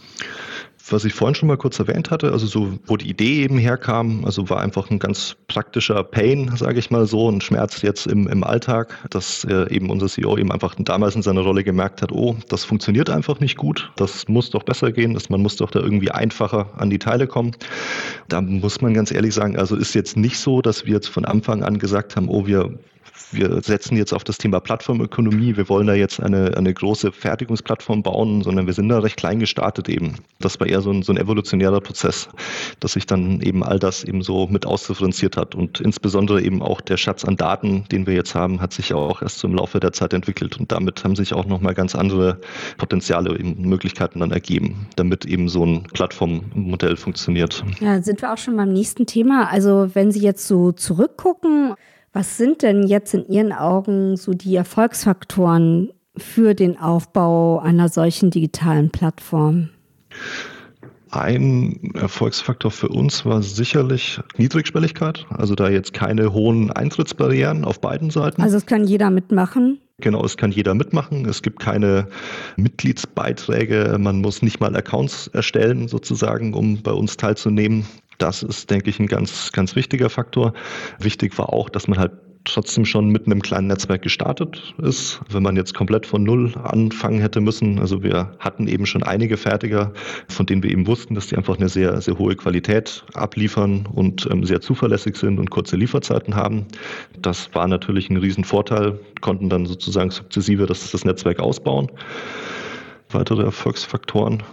Was 0.91 1.05
ich 1.05 1.13
vorhin 1.13 1.35
schon 1.35 1.47
mal 1.47 1.57
kurz 1.57 1.79
erwähnt 1.79 2.11
hatte, 2.11 2.31
also 2.31 2.47
so, 2.47 2.79
wo 2.85 2.97
die 2.97 3.09
Idee 3.09 3.43
eben 3.43 3.57
herkam, 3.57 4.25
also 4.25 4.49
war 4.49 4.61
einfach 4.61 4.89
ein 4.89 4.99
ganz 4.99 5.35
praktischer 5.47 6.03
Pain, 6.03 6.51
sage 6.55 6.79
ich 6.79 6.91
mal 6.91 7.05
so, 7.05 7.29
ein 7.29 7.41
Schmerz 7.41 7.81
jetzt 7.81 8.07
im, 8.07 8.27
im 8.27 8.43
Alltag, 8.43 8.97
dass 9.09 9.43
äh, 9.45 9.73
eben 9.73 9.89
unser 9.89 10.07
CEO 10.07 10.37
eben 10.37 10.51
einfach 10.51 10.75
damals 10.77 11.15
in 11.15 11.21
seiner 11.21 11.41
Rolle 11.41 11.63
gemerkt 11.63 12.01
hat, 12.01 12.11
oh, 12.11 12.35
das 12.49 12.65
funktioniert 12.65 13.09
einfach 13.09 13.39
nicht 13.39 13.57
gut, 13.57 13.91
das 13.95 14.27
muss 14.27 14.49
doch 14.49 14.63
besser 14.63 14.91
gehen, 14.91 15.13
dass 15.13 15.29
man 15.29 15.41
muss 15.41 15.55
doch 15.55 15.71
da 15.71 15.79
irgendwie 15.79 16.11
einfacher 16.11 16.69
an 16.77 16.89
die 16.89 16.99
Teile 16.99 17.27
kommen. 17.27 17.51
Da 18.27 18.41
muss 18.41 18.81
man 18.81 18.93
ganz 18.93 19.11
ehrlich 19.11 19.33
sagen, 19.33 19.57
also 19.57 19.75
ist 19.75 19.93
jetzt 19.95 20.17
nicht 20.17 20.39
so, 20.39 20.61
dass 20.61 20.85
wir 20.85 20.93
jetzt 20.93 21.09
von 21.09 21.25
Anfang 21.25 21.63
an 21.63 21.79
gesagt 21.79 22.15
haben, 22.15 22.29
oh, 22.29 22.45
wir 22.45 22.77
wir 23.31 23.61
setzen 23.61 23.95
jetzt 23.95 24.13
auf 24.13 24.23
das 24.23 24.37
Thema 24.37 24.59
Plattformökonomie, 24.59 25.55
wir 25.55 25.69
wollen 25.69 25.87
da 25.87 25.93
jetzt 25.93 26.19
eine, 26.19 26.57
eine 26.57 26.73
große 26.73 27.11
Fertigungsplattform 27.11 28.01
bauen, 28.03 28.41
sondern 28.41 28.65
wir 28.65 28.73
sind 28.73 28.89
da 28.89 28.99
recht 28.99 29.17
klein 29.17 29.39
gestartet 29.39 29.87
eben. 29.89 30.15
Das 30.39 30.59
war 30.59 30.67
eher 30.67 30.81
so 30.81 30.91
ein, 30.91 31.03
so 31.03 31.13
ein 31.13 31.17
evolutionärer 31.17 31.81
Prozess, 31.81 32.29
dass 32.79 32.93
sich 32.93 33.05
dann 33.05 33.41
eben 33.41 33.63
all 33.63 33.79
das 33.79 34.03
eben 34.03 34.21
so 34.21 34.47
mit 34.47 34.65
ausdifferenziert 34.65 35.37
hat. 35.37 35.53
Und 35.53 35.79
insbesondere 35.79 36.41
eben 36.41 36.61
auch 36.61 36.81
der 36.81 36.97
Schatz 36.97 37.23
an 37.23 37.35
Daten, 37.35 37.85
den 37.91 38.07
wir 38.07 38.13
jetzt 38.13 38.35
haben, 38.35 38.61
hat 38.61 38.73
sich 38.73 38.93
auch 38.93 39.21
erst 39.21 39.39
so 39.39 39.47
im 39.47 39.55
Laufe 39.55 39.79
der 39.79 39.93
Zeit 39.93 40.13
entwickelt. 40.13 40.59
Und 40.59 40.71
damit 40.71 41.03
haben 41.03 41.15
sich 41.15 41.33
auch 41.33 41.45
nochmal 41.45 41.73
ganz 41.73 41.95
andere 41.95 42.39
Potenziale, 42.77 43.37
eben 43.37 43.61
Möglichkeiten 43.61 44.19
dann 44.19 44.31
ergeben, 44.31 44.87
damit 44.95 45.25
eben 45.25 45.49
so 45.49 45.65
ein 45.65 45.83
Plattformmodell 45.93 46.95
funktioniert. 46.95 47.63
Ja, 47.79 48.01
sind 48.01 48.21
wir 48.21 48.33
auch 48.33 48.37
schon 48.37 48.57
beim 48.57 48.73
nächsten 48.73 49.05
Thema. 49.05 49.49
Also 49.49 49.89
wenn 49.93 50.11
Sie 50.11 50.21
jetzt 50.21 50.47
so 50.47 50.71
zurückgucken, 50.71 51.75
was 52.13 52.37
sind 52.37 52.61
denn 52.61 52.87
jetzt 52.87 53.13
in 53.13 53.27
Ihren 53.27 53.51
Augen 53.51 54.17
so 54.17 54.33
die 54.33 54.55
Erfolgsfaktoren 54.55 55.91
für 56.17 56.53
den 56.53 56.77
Aufbau 56.77 57.59
einer 57.59 57.89
solchen 57.89 58.31
digitalen 58.31 58.89
Plattform? 58.89 59.69
Ein 61.11 61.91
Erfolgsfaktor 61.95 62.69
für 62.69 62.89
uns 62.89 63.25
war 63.25 63.41
sicherlich 63.41 64.19
Niedrigschwelligkeit, 64.37 65.25
also 65.29 65.55
da 65.55 65.67
jetzt 65.69 65.93
keine 65.93 66.33
hohen 66.33 66.71
Eintrittsbarrieren 66.71 67.65
auf 67.65 67.81
beiden 67.81 68.11
Seiten. 68.11 68.43
Also 68.43 68.57
es 68.57 68.67
kann 68.67 68.85
jeder 68.85 69.09
mitmachen. 69.09 69.79
Genau, 70.01 70.23
es 70.23 70.37
kann 70.37 70.51
jeder 70.51 70.75
mitmachen. 70.75 71.25
Es 71.25 71.41
gibt 71.41 71.59
keine 71.59 72.07
Mitgliedsbeiträge. 72.57 73.97
Man 73.99 74.21
muss 74.21 74.41
nicht 74.41 74.59
mal 74.59 74.75
Accounts 74.75 75.27
erstellen, 75.27 75.87
sozusagen, 75.87 76.53
um 76.53 76.81
bei 76.83 76.91
uns 76.91 77.17
teilzunehmen. 77.17 77.85
Das 78.19 78.43
ist, 78.43 78.69
denke 78.69 78.89
ich, 78.89 78.99
ein 78.99 79.07
ganz, 79.07 79.51
ganz 79.51 79.75
wichtiger 79.75 80.09
Faktor. 80.09 80.53
Wichtig 80.99 81.37
war 81.37 81.51
auch, 81.51 81.69
dass 81.69 81.87
man 81.87 81.97
halt 81.97 82.11
trotzdem 82.45 82.85
schon 82.85 83.09
mit 83.09 83.25
einem 83.25 83.41
kleinen 83.41 83.67
Netzwerk 83.67 84.01
gestartet 84.01 84.73
ist. 84.81 85.19
Wenn 85.29 85.43
man 85.43 85.55
jetzt 85.55 85.73
komplett 85.73 86.05
von 86.05 86.23
Null 86.23 86.53
anfangen 86.63 87.19
hätte 87.19 87.41
müssen, 87.41 87.79
also 87.79 88.03
wir 88.03 88.31
hatten 88.39 88.67
eben 88.67 88.85
schon 88.85 89.03
einige 89.03 89.37
Fertiger, 89.37 89.93
von 90.27 90.45
denen 90.45 90.63
wir 90.63 90.71
eben 90.71 90.87
wussten, 90.87 91.15
dass 91.15 91.27
die 91.27 91.37
einfach 91.37 91.57
eine 91.57 91.69
sehr, 91.69 91.99
sehr 92.01 92.17
hohe 92.17 92.35
Qualität 92.35 93.03
abliefern 93.13 93.87
und 93.91 94.27
ähm, 94.31 94.43
sehr 94.43 94.61
zuverlässig 94.61 95.15
sind 95.15 95.39
und 95.39 95.49
kurze 95.49 95.75
Lieferzeiten 95.75 96.35
haben. 96.35 96.65
Das 97.21 97.53
war 97.53 97.67
natürlich 97.67 98.09
ein 98.09 98.17
Riesenvorteil, 98.17 98.99
konnten 99.21 99.49
dann 99.49 99.65
sozusagen 99.65 100.11
sukzessive 100.11 100.65
das, 100.65 100.91
das 100.91 101.05
Netzwerk 101.05 101.39
ausbauen. 101.39 101.91
Weitere 103.11 103.43
Erfolgsfaktoren 103.43 104.43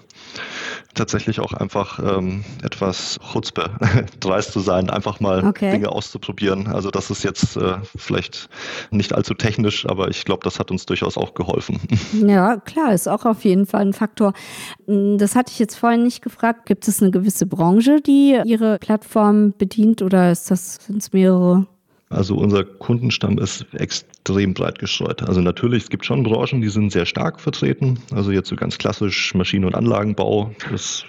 tatsächlich 0.97 1.41
auch 1.41 1.53
einfach 1.53 1.99
ähm, 1.99 2.45
etwas 2.63 3.19
Chutzpe, 3.33 3.71
dreist 4.21 4.53
zu 4.53 4.61
sein, 4.61 4.91
einfach 4.91 5.21
mal 5.21 5.45
okay. 5.45 5.71
Dinge 5.71 5.91
auszuprobieren. 5.91 6.67
Also 6.67 6.91
das 6.91 7.11
ist 7.11 7.23
jetzt 7.23 7.57
äh, 7.57 7.77
vielleicht 7.97 8.49
nicht 8.91 9.13
allzu 9.13 9.35
technisch, 9.35 9.87
aber 9.87 10.09
ich 10.09 10.25
glaube, 10.25 10.43
das 10.45 10.59
hat 10.59 10.71
uns 10.71 10.87
durchaus 10.87 11.17
auch 11.17 11.35
geholfen. 11.35 11.81
Ja, 12.27 12.57
klar, 12.57 12.93
ist 12.93 13.09
auch 13.09 13.25
auf 13.25 13.45
jeden 13.45 13.67
Fall 13.67 13.83
ein 13.83 13.93
Faktor. 13.93 14.33
Hm, 14.87 15.19
das 15.19 15.37
hatte 15.37 15.53
ich 15.53 15.59
jetzt 15.59 15.77
vorhin 15.77 16.03
nicht 16.03 16.23
gefragt. 16.23 16.67
Gibt 16.67 16.89
es 16.89 17.03
eine 17.03 17.11
gewisse 17.11 17.47
Branche, 17.47 18.01
die 18.01 18.41
Ihre 18.45 18.79
Plattform 18.79 19.53
bedient 19.57 20.03
oder 20.03 20.33
ist 20.33 20.51
das, 20.51 20.77
sind 20.87 21.03
es 21.03 21.13
mehrere? 21.13 21.67
Also 22.09 22.37
unser 22.37 22.65
Kundenstamm 22.65 23.39
ist 23.39 23.67
extrem 23.75 24.55
breit 24.55 24.79
gestreut. 24.79 25.23
Also 25.23 25.41
natürlich, 25.41 25.85
es 25.85 25.91
gibt 25.91 26.07
schon 26.07 26.23
Branchen, 26.23 26.61
die 26.61 26.69
sind 26.69 26.93
sehr 26.93 27.05
stark 27.05 27.41
vertreten. 27.41 27.99
Also 28.13 28.31
jetzt 28.31 28.49
so 28.49 28.55
ganz 28.55 28.79
klassisch 28.79 29.35
Maschinen- 29.35 29.65
und 29.65 29.75
Anlagenbau 29.75 30.53
ist 30.73 31.07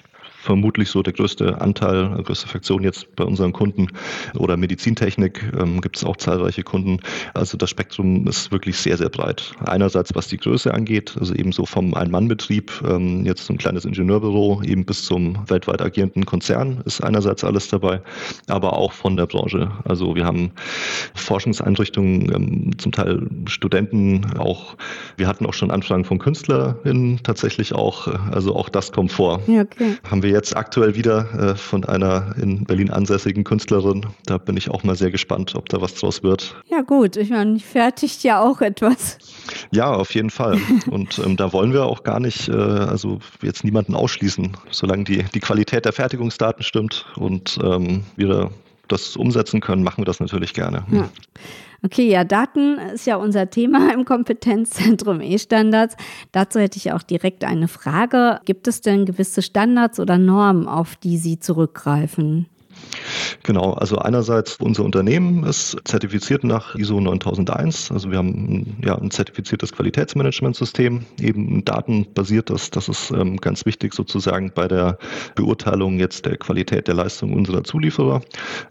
vermutlich 0.48 0.90
so 0.90 1.04
der 1.04 1.12
größte 1.12 1.60
Anteil, 1.60 2.16
die 2.18 2.24
größte 2.24 2.48
Fraktion 2.48 2.82
jetzt 2.82 3.14
bei 3.18 3.26
unseren 3.26 3.52
Kunden. 3.52 3.88
Oder 4.36 4.56
Medizintechnik 4.56 5.44
ähm, 5.60 5.82
gibt 5.82 5.98
es 5.98 6.06
auch 6.06 6.16
zahlreiche 6.16 6.64
Kunden. 6.64 7.00
Also 7.34 7.58
das 7.58 7.70
Spektrum 7.70 8.26
ist 8.28 8.50
wirklich 8.50 8.78
sehr, 8.78 8.96
sehr 8.96 9.10
breit. 9.10 9.52
Einerseits, 9.66 10.16
was 10.16 10.30
die 10.30 10.38
Größe 10.38 10.74
angeht, 10.74 11.16
also 11.20 11.36
eben 11.36 11.52
so 11.52 11.66
vom 11.66 11.94
Ein-Mann-Betrieb, 11.94 12.72
ähm, 12.88 13.26
jetzt 13.26 13.46
so 13.46 13.54
ein 13.54 13.58
kleines 13.58 13.84
Ingenieurbüro, 13.84 14.62
eben 14.64 14.86
bis 14.86 15.04
zum 15.04 15.38
weltweit 15.50 15.82
agierenden 15.82 16.26
Konzern 16.26 16.82
ist 16.86 17.04
einerseits 17.04 17.44
alles 17.44 17.68
dabei, 17.68 18.02
aber 18.48 18.78
auch 18.78 18.94
von 18.94 19.18
der 19.18 19.26
Branche. 19.26 19.70
Also 19.84 20.16
wir 20.16 20.24
haben 20.24 20.52
Forschungseinrichtungen, 21.14 22.34
ähm, 22.34 22.78
zum 22.78 22.94
Teil 22.94 23.28
Studenten, 23.48 24.26
auch 24.38 24.78
wir 25.18 25.28
hatten 25.28 25.46
auch 25.46 25.54
schon 25.54 25.72
Anfragen 25.72 26.06
von 26.06 26.20
KünstlerInnen 26.20 27.20
tatsächlich 27.24 27.74
auch. 27.74 28.08
Also 28.32 28.56
auch 28.56 28.70
das 28.70 28.94
kommt 28.94 29.12
vor. 29.12 29.42
Ja, 29.48 29.64
okay. 29.64 29.98
Haben 30.10 30.24
wir 30.24 30.37
jetzt 30.38 30.56
aktuell 30.56 30.96
wieder 30.96 31.52
äh, 31.52 31.56
von 31.56 31.84
einer 31.84 32.36
in 32.40 32.64
Berlin 32.64 32.92
ansässigen 32.92 33.44
Künstlerin. 33.44 34.06
Da 34.26 34.38
bin 34.38 34.56
ich 34.56 34.70
auch 34.70 34.84
mal 34.84 34.96
sehr 34.96 35.12
gespannt, 35.12 35.56
ob 35.56 35.68
da 35.70 35.82
was 35.82 35.96
draus 35.96 36.22
wird. 36.24 36.56
Ja 36.70 36.82
gut, 36.82 37.18
ich 37.18 37.32
meine, 37.32 37.60
fertigt 37.60 38.24
ja 38.24 38.40
auch 38.40 38.62
etwas. 38.62 39.18
Ja, 39.72 39.92
auf 39.92 40.14
jeden 40.14 40.30
Fall. 40.30 40.60
Und 40.90 41.20
ähm, 41.20 41.38
da 41.38 41.52
wollen 41.54 41.74
wir 41.74 41.86
auch 41.86 42.04
gar 42.04 42.20
nicht, 42.20 42.50
äh, 42.50 42.54
also 42.54 43.20
jetzt 43.42 43.64
niemanden 43.64 43.96
ausschließen, 43.96 44.56
solange 44.70 45.04
die, 45.06 45.24
die 45.24 45.40
Qualität 45.40 45.86
der 45.86 45.94
Fertigungsdaten 45.94 46.64
stimmt 46.64 47.06
und 47.16 47.60
ähm, 47.64 48.04
wir 48.16 48.52
das 48.88 49.16
umsetzen 49.16 49.60
können, 49.60 49.84
machen 49.84 50.02
wir 50.02 50.06
das 50.06 50.20
natürlich 50.20 50.54
gerne. 50.54 50.86
Ja. 50.92 51.10
Okay, 51.84 52.10
ja, 52.10 52.24
Daten 52.24 52.80
ist 52.80 53.06
ja 53.06 53.18
unser 53.18 53.50
Thema 53.50 53.94
im 53.94 54.04
Kompetenzzentrum 54.04 55.22
E-Standards. 55.22 55.96
Dazu 56.32 56.60
hätte 56.60 56.78
ich 56.78 56.92
auch 56.92 57.04
direkt 57.04 57.44
eine 57.44 57.68
Frage. 57.68 58.40
Gibt 58.46 58.68
es 58.68 58.82
denn 58.82 59.06
gewisse 59.06 59.42
Standards 59.42 60.00
oder 60.00 60.18
Normen, 60.18 60.68
auf 60.68 60.96
die 60.96 61.18
Sie 61.18 61.40
zurückgreifen? 61.40 62.48
Genau, 63.44 63.74
also 63.74 63.98
einerseits 63.98 64.58
unser 64.58 64.84
Unternehmen 64.84 65.44
ist 65.44 65.78
zertifiziert 65.86 66.44
nach 66.44 66.76
ISO 66.76 67.00
9001. 67.00 67.92
Also 67.92 68.12
wir 68.12 68.18
haben 68.18 68.78
ja, 68.84 68.98
ein 68.98 69.12
zertifiziertes 69.12 69.72
Qualitätsmanagementsystem, 69.72 71.06
eben 71.22 71.64
datenbasiertes. 71.64 72.72
Das 72.72 72.90
ist 72.90 73.12
ähm, 73.12 73.38
ganz 73.38 73.66
wichtig 73.66 73.94
sozusagen 73.94 74.52
bei 74.54 74.68
der 74.68 74.98
Beurteilung 75.36 76.00
jetzt 76.00 76.26
der 76.26 76.38
Qualität 76.38 76.88
der 76.88 76.96
Leistung 76.96 77.34
unserer 77.34 77.64
Zulieferer. 77.64 78.22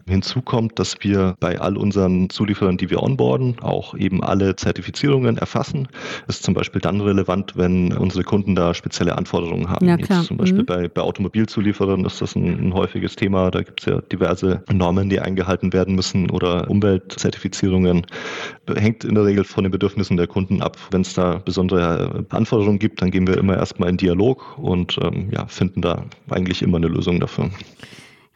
Hinzu 0.07 0.41
kommt, 0.41 0.79
dass 0.79 0.95
wir 1.01 1.35
bei 1.39 1.59
all 1.59 1.77
unseren 1.77 2.29
Zulieferern, 2.29 2.77
die 2.77 2.89
wir 2.89 3.01
onboarden, 3.01 3.59
auch 3.61 3.95
eben 3.95 4.23
alle 4.23 4.55
Zertifizierungen 4.55 5.37
erfassen. 5.37 5.87
Ist 6.27 6.43
zum 6.43 6.53
Beispiel 6.53 6.81
dann 6.81 7.01
relevant, 7.01 7.53
wenn 7.55 7.93
unsere 7.93 8.23
Kunden 8.23 8.55
da 8.55 8.73
spezielle 8.73 9.17
Anforderungen 9.17 9.69
haben. 9.69 9.87
Ja, 9.87 9.97
klar. 9.97 10.19
Jetzt 10.19 10.27
zum 10.27 10.37
Beispiel 10.37 10.61
mhm. 10.61 10.65
bei, 10.65 10.87
bei 10.87 11.01
Automobilzulieferern 11.01 12.05
ist 12.05 12.21
das 12.21 12.35
ein, 12.35 12.67
ein 12.67 12.73
häufiges 12.73 13.15
Thema. 13.15 13.51
Da 13.51 13.61
gibt 13.63 13.81
es 13.81 13.85
ja 13.85 13.96
diverse 14.01 14.63
Normen, 14.71 15.09
die 15.09 15.19
eingehalten 15.19 15.73
werden 15.73 15.95
müssen 15.95 16.29
oder 16.29 16.69
Umweltzertifizierungen. 16.69 18.05
Hängt 18.75 19.03
in 19.03 19.15
der 19.15 19.25
Regel 19.25 19.43
von 19.43 19.63
den 19.63 19.71
Bedürfnissen 19.71 20.17
der 20.17 20.27
Kunden 20.27 20.61
ab. 20.61 20.77
Wenn 20.91 21.01
es 21.01 21.13
da 21.13 21.37
besondere 21.37 22.25
Anforderungen 22.29 22.79
gibt, 22.79 23.01
dann 23.01 23.11
gehen 23.11 23.27
wir 23.27 23.37
immer 23.37 23.57
erstmal 23.57 23.89
in 23.89 23.97
Dialog 23.97 24.57
und 24.57 24.97
ähm, 25.01 25.29
ja, 25.31 25.45
finden 25.47 25.81
da 25.81 26.03
eigentlich 26.29 26.61
immer 26.61 26.77
eine 26.77 26.87
Lösung 26.87 27.19
dafür. 27.19 27.49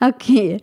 Okay. 0.02 0.60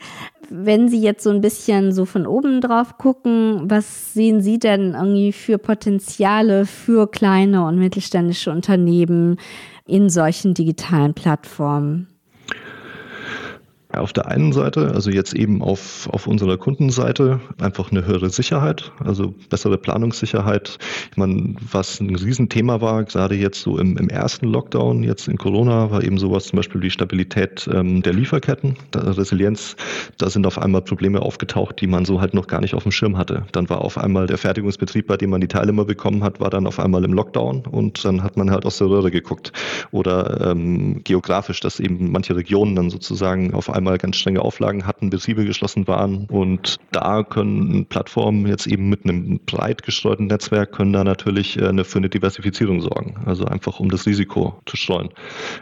Wenn 0.50 0.88
Sie 0.88 1.00
jetzt 1.00 1.22
so 1.22 1.30
ein 1.30 1.40
bisschen 1.40 1.92
so 1.92 2.06
von 2.06 2.26
oben 2.26 2.60
drauf 2.60 2.98
gucken, 2.98 3.70
was 3.70 4.14
sehen 4.14 4.40
Sie 4.40 4.58
denn 4.58 4.94
irgendwie 4.94 5.32
für 5.32 5.58
Potenziale 5.58 6.66
für 6.66 7.08
kleine 7.08 7.64
und 7.64 7.78
mittelständische 7.78 8.50
Unternehmen 8.50 9.38
in 9.86 10.08
solchen 10.08 10.54
digitalen 10.54 11.14
Plattformen? 11.14 12.08
Auf 13.90 14.12
der 14.12 14.26
einen 14.26 14.52
Seite, 14.52 14.92
also 14.92 15.10
jetzt 15.10 15.32
eben 15.32 15.62
auf, 15.62 16.10
auf 16.12 16.26
unserer 16.26 16.58
Kundenseite, 16.58 17.40
einfach 17.58 17.90
eine 17.90 18.04
höhere 18.04 18.28
Sicherheit, 18.28 18.92
also 19.02 19.34
bessere 19.48 19.78
Planungssicherheit. 19.78 20.76
Ich 21.10 21.16
meine, 21.16 21.54
was 21.72 21.98
ein 21.98 22.14
Riesenthema 22.14 22.82
war, 22.82 23.04
gerade 23.04 23.34
jetzt 23.34 23.62
so 23.62 23.78
im, 23.78 23.96
im 23.96 24.10
ersten 24.10 24.46
Lockdown, 24.46 25.04
jetzt 25.04 25.26
in 25.26 25.38
Corona, 25.38 25.90
war 25.90 26.04
eben 26.04 26.18
sowas 26.18 26.44
zum 26.44 26.58
Beispiel 26.58 26.82
die 26.82 26.90
Stabilität 26.90 27.66
ähm, 27.72 28.02
der 28.02 28.12
Lieferketten, 28.12 28.76
der 28.92 29.16
Resilienz. 29.16 29.74
Da 30.18 30.28
sind 30.28 30.46
auf 30.46 30.58
einmal 30.58 30.82
Probleme 30.82 31.22
aufgetaucht, 31.22 31.80
die 31.80 31.86
man 31.86 32.04
so 32.04 32.20
halt 32.20 32.34
noch 32.34 32.46
gar 32.46 32.60
nicht 32.60 32.74
auf 32.74 32.82
dem 32.82 32.92
Schirm 32.92 33.16
hatte. 33.16 33.46
Dann 33.52 33.70
war 33.70 33.80
auf 33.80 33.96
einmal 33.96 34.26
der 34.26 34.36
Fertigungsbetrieb, 34.36 35.06
bei 35.06 35.16
dem 35.16 35.30
man 35.30 35.40
die 35.40 35.48
Teile 35.48 35.70
immer 35.70 35.86
bekommen 35.86 36.22
hat, 36.22 36.40
war 36.40 36.50
dann 36.50 36.66
auf 36.66 36.78
einmal 36.78 37.04
im 37.04 37.14
Lockdown 37.14 37.62
und 37.64 38.04
dann 38.04 38.22
hat 38.22 38.36
man 38.36 38.50
halt 38.50 38.66
aus 38.66 38.76
der 38.76 38.88
Röhre 38.88 39.10
geguckt. 39.10 39.54
Oder 39.92 40.50
ähm, 40.50 41.00
geografisch, 41.04 41.60
dass 41.60 41.80
eben 41.80 42.12
manche 42.12 42.36
Regionen 42.36 42.76
dann 42.76 42.90
sozusagen 42.90 43.54
auf 43.54 43.70
einmal 43.70 43.77
ganz 43.98 44.16
strenge 44.16 44.42
Auflagen 44.42 44.86
hatten, 44.86 45.10
Betriebe 45.10 45.44
geschlossen 45.44 45.86
waren. 45.86 46.26
Und 46.26 46.78
da 46.92 47.22
können 47.22 47.86
Plattformen 47.86 48.46
jetzt 48.46 48.66
eben 48.66 48.88
mit 48.88 49.04
einem 49.04 49.40
breit 49.46 49.82
gestreuten 49.82 50.26
Netzwerk 50.26 50.72
können 50.72 50.92
da 50.92 51.04
natürlich 51.04 51.62
eine, 51.62 51.82
äh, 51.82 51.84
für 51.84 51.98
eine 51.98 52.08
Diversifizierung 52.08 52.80
sorgen. 52.80 53.16
Also 53.24 53.44
einfach 53.44 53.80
um 53.80 53.90
das 53.90 54.06
Risiko 54.06 54.60
zu 54.66 54.76
streuen. 54.76 55.10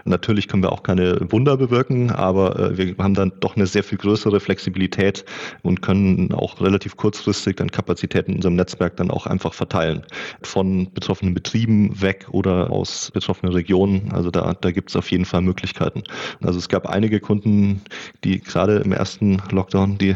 Natürlich 0.04 0.48
können 0.48 0.62
wir 0.62 0.72
auch 0.72 0.82
keine 0.82 1.18
Wunder 1.30 1.56
bewirken, 1.56 2.10
aber 2.10 2.58
äh, 2.58 2.78
wir 2.78 2.94
haben 2.98 3.14
dann 3.14 3.32
doch 3.40 3.56
eine 3.56 3.66
sehr 3.66 3.84
viel 3.84 3.98
größere 3.98 4.40
Flexibilität 4.40 5.24
und 5.62 5.82
können 5.82 6.32
auch 6.32 6.60
relativ 6.60 6.96
kurzfristig 6.96 7.56
dann 7.56 7.70
Kapazitäten 7.70 8.32
in 8.32 8.36
unserem 8.36 8.56
Netzwerk 8.56 8.96
dann 8.96 9.10
auch 9.10 9.26
einfach 9.26 9.54
verteilen. 9.54 10.04
Von 10.42 10.92
betroffenen 10.92 11.34
Betrieben 11.34 12.00
weg 12.00 12.26
oder 12.30 12.70
aus 12.70 13.10
betroffenen 13.12 13.52
Regionen. 13.52 14.12
Also 14.12 14.30
da, 14.30 14.54
da 14.54 14.70
gibt 14.70 14.90
es 14.90 14.96
auf 14.96 15.10
jeden 15.10 15.24
Fall 15.24 15.42
Möglichkeiten. 15.42 16.02
Also 16.42 16.58
es 16.58 16.68
gab 16.68 16.88
einige 16.88 17.20
Kunden, 17.20 17.82
die 18.24 18.40
gerade 18.40 18.76
im 18.76 18.92
ersten 18.92 19.42
Lockdown, 19.50 19.98
die, 19.98 20.14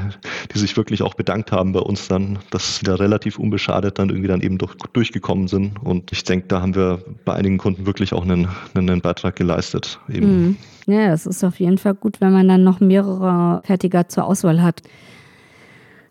die 0.53 0.59
sich 0.59 0.77
wirklich 0.77 1.03
auch 1.03 1.15
bedankt 1.15 1.53
haben 1.53 1.73
bei 1.73 1.81
uns 1.81 2.09
dann, 2.09 2.39
dass 2.51 2.79
sie 2.79 2.85
da 2.85 2.95
relativ 2.97 3.39
unbeschadet 3.39 3.99
dann 3.99 4.09
irgendwie 4.09 4.29
dann 4.29 4.41
eben 4.41 4.59
durch, 4.59 4.75
durchgekommen 4.93 5.49
sind. 5.49 5.83
Und 5.83 6.13
ich 6.13 6.25
denke, 6.25 6.47
da 6.49 6.61
haben 6.63 6.75
wir 6.75 7.03
bei 7.25 7.35
einigen 7.35 7.59
Kunden 7.59 7.87
wirklich 7.87 8.13
auch 8.13 8.23
einen, 8.23 8.49
einen 8.75 9.01
Beitrag 9.01 9.37
geleistet. 9.37 9.99
Eben. 10.09 10.27
Mhm. 10.27 10.57
Ja, 10.87 11.13
es 11.13 11.27
ist 11.27 11.45
auf 11.45 11.61
jeden 11.61 11.79
Fall 11.79 11.95
gut, 11.95 12.21
wenn 12.21 12.33
man 12.33 12.49
dann 12.49 12.65
noch 12.65 12.81
mehrere 12.81 13.63
Fertiger 13.65 14.09
zur 14.09 14.25
Auswahl 14.25 14.63
hat. 14.63 14.83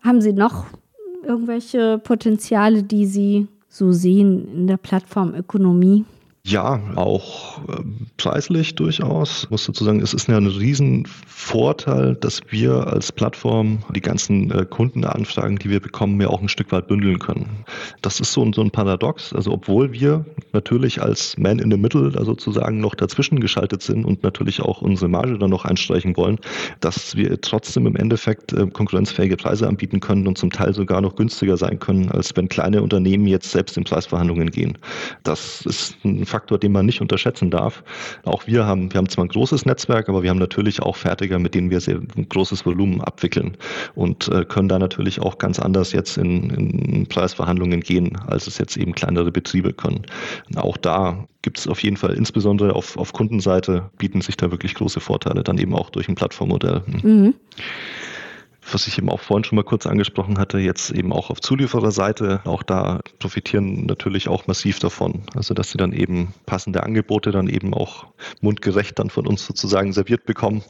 Haben 0.02 0.20
Sie 0.20 0.32
noch 0.32 0.66
irgendwelche 1.26 1.98
Potenziale, 1.98 2.82
die 2.82 3.06
Sie 3.06 3.48
so 3.68 3.92
sehen 3.92 4.48
in 4.54 4.66
der 4.66 4.78
Plattformökonomie? 4.78 6.04
Ja, 6.42 6.80
auch 6.96 7.58
äh, 7.68 7.82
preislich 8.16 8.74
durchaus. 8.74 9.44
Ich 9.44 9.50
muss 9.50 9.66
dazu 9.66 9.84
sagen, 9.84 10.00
es 10.00 10.14
ist 10.14 10.26
ja 10.26 10.38
ein 10.38 10.46
Riesenvorteil, 10.46 12.14
dass 12.14 12.40
wir 12.48 12.86
als 12.86 13.12
Plattform 13.12 13.80
die 13.94 14.00
ganzen 14.00 14.50
äh, 14.50 14.64
Kundenanfragen, 14.64 15.58
die 15.58 15.68
wir 15.68 15.80
bekommen, 15.80 16.18
ja 16.18 16.28
auch 16.28 16.40
ein 16.40 16.48
Stück 16.48 16.72
weit 16.72 16.88
bündeln 16.88 17.18
können. 17.18 17.64
Das 18.00 18.20
ist 18.20 18.32
so 18.32 18.42
ein, 18.42 18.54
so 18.54 18.62
ein 18.62 18.70
Paradox. 18.70 19.34
Also 19.34 19.52
obwohl 19.52 19.92
wir 19.92 20.24
natürlich 20.54 21.02
als 21.02 21.36
Man 21.36 21.58
in 21.58 21.70
the 21.70 21.76
Middle 21.76 22.10
da 22.10 22.24
sozusagen 22.24 22.80
noch 22.80 22.94
dazwischen 22.94 23.40
geschaltet 23.40 23.82
sind 23.82 24.06
und 24.06 24.22
natürlich 24.22 24.62
auch 24.62 24.80
unsere 24.80 25.10
Marge 25.10 25.38
dann 25.38 25.50
noch 25.50 25.66
einstreichen 25.66 26.16
wollen, 26.16 26.38
dass 26.80 27.16
wir 27.16 27.38
trotzdem 27.42 27.86
im 27.86 27.96
Endeffekt 27.96 28.54
äh, 28.54 28.66
konkurrenzfähige 28.66 29.36
Preise 29.36 29.68
anbieten 29.68 30.00
können 30.00 30.26
und 30.26 30.38
zum 30.38 30.50
Teil 30.50 30.72
sogar 30.72 31.02
noch 31.02 31.16
günstiger 31.16 31.58
sein 31.58 31.78
können, 31.78 32.10
als 32.10 32.34
wenn 32.34 32.48
kleine 32.48 32.82
Unternehmen 32.82 33.26
jetzt 33.26 33.50
selbst 33.50 33.76
in 33.76 33.84
Preisverhandlungen 33.84 34.50
gehen. 34.50 34.78
Das 35.22 35.66
ist 35.66 36.02
ein 36.02 36.29
Faktor, 36.30 36.58
den 36.58 36.72
man 36.72 36.86
nicht 36.86 37.00
unterschätzen 37.00 37.50
darf. 37.50 37.82
Auch 38.24 38.46
wir 38.46 38.64
haben, 38.64 38.92
wir 38.92 38.98
haben 38.98 39.08
zwar 39.08 39.24
ein 39.24 39.28
großes 39.28 39.66
Netzwerk, 39.66 40.08
aber 40.08 40.22
wir 40.22 40.30
haben 40.30 40.38
natürlich 40.38 40.80
auch 40.80 40.96
Fertiger, 40.96 41.38
mit 41.38 41.54
denen 41.54 41.70
wir 41.70 41.80
sehr 41.80 41.96
ein 41.96 42.28
großes 42.28 42.64
Volumen 42.64 43.00
abwickeln 43.02 43.56
und 43.94 44.28
äh, 44.28 44.44
können 44.44 44.68
da 44.68 44.78
natürlich 44.78 45.20
auch 45.20 45.38
ganz 45.38 45.58
anders 45.58 45.92
jetzt 45.92 46.16
in, 46.16 46.50
in 46.50 47.06
Preisverhandlungen 47.06 47.80
gehen, 47.80 48.16
als 48.26 48.46
es 48.46 48.58
jetzt 48.58 48.76
eben 48.76 48.94
kleinere 48.94 49.30
Betriebe 49.30 49.72
können. 49.72 50.06
Auch 50.56 50.76
da 50.76 51.26
gibt 51.42 51.58
es 51.58 51.66
auf 51.66 51.82
jeden 51.82 51.96
Fall, 51.96 52.14
insbesondere 52.14 52.74
auf, 52.74 52.96
auf 52.96 53.12
Kundenseite, 53.12 53.90
bieten 53.98 54.20
sich 54.20 54.36
da 54.36 54.50
wirklich 54.50 54.74
große 54.74 55.00
Vorteile, 55.00 55.42
dann 55.42 55.58
eben 55.58 55.74
auch 55.74 55.90
durch 55.90 56.08
ein 56.08 56.14
Plattformmodell. 56.14 56.82
Mhm 57.02 57.34
was 58.72 58.86
ich 58.86 58.98
eben 58.98 59.08
auch 59.08 59.20
vorhin 59.20 59.44
schon 59.44 59.56
mal 59.56 59.64
kurz 59.64 59.86
angesprochen 59.86 60.38
hatte, 60.38 60.58
jetzt 60.58 60.90
eben 60.90 61.12
auch 61.12 61.30
auf 61.30 61.40
Zuliefererseite, 61.40 62.40
auch 62.44 62.62
da 62.62 63.00
profitieren 63.18 63.86
natürlich 63.86 64.28
auch 64.28 64.46
massiv 64.46 64.78
davon. 64.78 65.22
Also 65.34 65.54
dass 65.54 65.70
sie 65.70 65.78
dann 65.78 65.92
eben 65.92 66.34
passende 66.46 66.82
Angebote 66.82 67.30
dann 67.30 67.48
eben 67.48 67.74
auch 67.74 68.06
mundgerecht 68.40 68.98
dann 68.98 69.10
von 69.10 69.26
uns 69.26 69.46
sozusagen 69.46 69.92
serviert 69.92 70.24
bekommen. 70.24 70.62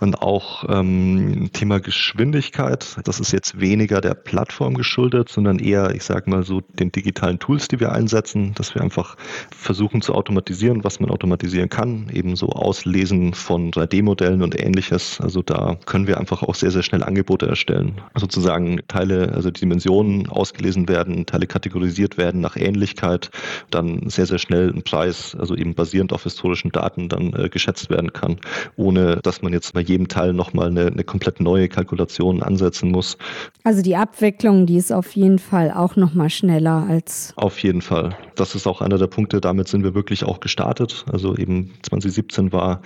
Und 0.00 0.20
auch 0.20 0.64
ähm, 0.68 1.50
Thema 1.52 1.80
Geschwindigkeit, 1.80 2.96
das 3.04 3.20
ist 3.20 3.32
jetzt 3.32 3.60
weniger 3.60 4.00
der 4.00 4.14
Plattform 4.14 4.74
geschuldet, 4.74 5.28
sondern 5.28 5.58
eher, 5.58 5.94
ich 5.94 6.04
sage 6.04 6.30
mal 6.30 6.42
so, 6.42 6.60
den 6.60 6.92
digitalen 6.92 7.38
Tools, 7.38 7.68
die 7.68 7.80
wir 7.80 7.92
einsetzen, 7.92 8.54
dass 8.54 8.74
wir 8.74 8.82
einfach 8.82 9.16
versuchen 9.56 10.02
zu 10.02 10.14
automatisieren, 10.14 10.84
was 10.84 11.00
man 11.00 11.10
automatisieren 11.10 11.68
kann, 11.68 12.08
eben 12.12 12.36
so 12.36 12.48
Auslesen 12.48 13.34
von 13.34 13.70
3D-Modellen 13.70 14.42
und 14.42 14.58
ähnliches. 14.58 15.20
Also 15.20 15.42
da 15.42 15.76
können 15.86 16.06
wir 16.06 16.18
einfach 16.18 16.42
auch 16.42 16.54
sehr, 16.54 16.70
sehr 16.70 16.82
schnell 16.82 17.02
Angebote 17.02 17.33
Angebote 17.34 17.46
erstellen. 17.46 18.00
Sozusagen 18.16 18.80
Teile, 18.88 19.32
also 19.34 19.50
Dimensionen 19.50 20.28
ausgelesen 20.28 20.88
werden, 20.88 21.26
Teile 21.26 21.46
kategorisiert 21.46 22.16
werden 22.16 22.40
nach 22.40 22.56
Ähnlichkeit, 22.56 23.30
dann 23.70 24.08
sehr, 24.08 24.26
sehr 24.26 24.38
schnell 24.38 24.70
ein 24.70 24.82
Preis, 24.82 25.36
also 25.38 25.56
eben 25.56 25.74
basierend 25.74 26.12
auf 26.12 26.22
historischen 26.22 26.70
Daten 26.70 27.08
dann 27.08 27.32
äh, 27.32 27.48
geschätzt 27.48 27.90
werden 27.90 28.12
kann, 28.12 28.36
ohne 28.76 29.18
dass 29.22 29.42
man 29.42 29.52
jetzt 29.52 29.72
bei 29.72 29.80
jedem 29.80 30.08
Teil 30.08 30.32
nochmal 30.32 30.68
eine, 30.68 30.86
eine 30.86 31.04
komplett 31.04 31.40
neue 31.40 31.68
Kalkulation 31.68 32.42
ansetzen 32.42 32.90
muss. 32.90 33.16
Also 33.64 33.82
die 33.82 33.96
Abwicklung, 33.96 34.66
die 34.66 34.76
ist 34.76 34.92
auf 34.92 35.12
jeden 35.16 35.38
Fall 35.38 35.72
auch 35.72 35.96
nochmal 35.96 36.30
schneller 36.30 36.86
als. 36.88 37.32
Auf 37.36 37.58
jeden 37.60 37.82
Fall. 37.82 38.16
Das 38.36 38.54
ist 38.54 38.66
auch 38.66 38.80
einer 38.80 38.98
der 38.98 39.06
Punkte, 39.06 39.40
damit 39.40 39.68
sind 39.68 39.82
wir 39.82 39.94
wirklich 39.94 40.24
auch 40.24 40.40
gestartet. 40.40 41.04
Also 41.10 41.36
eben 41.36 41.72
2017 41.82 42.52
war 42.52 42.80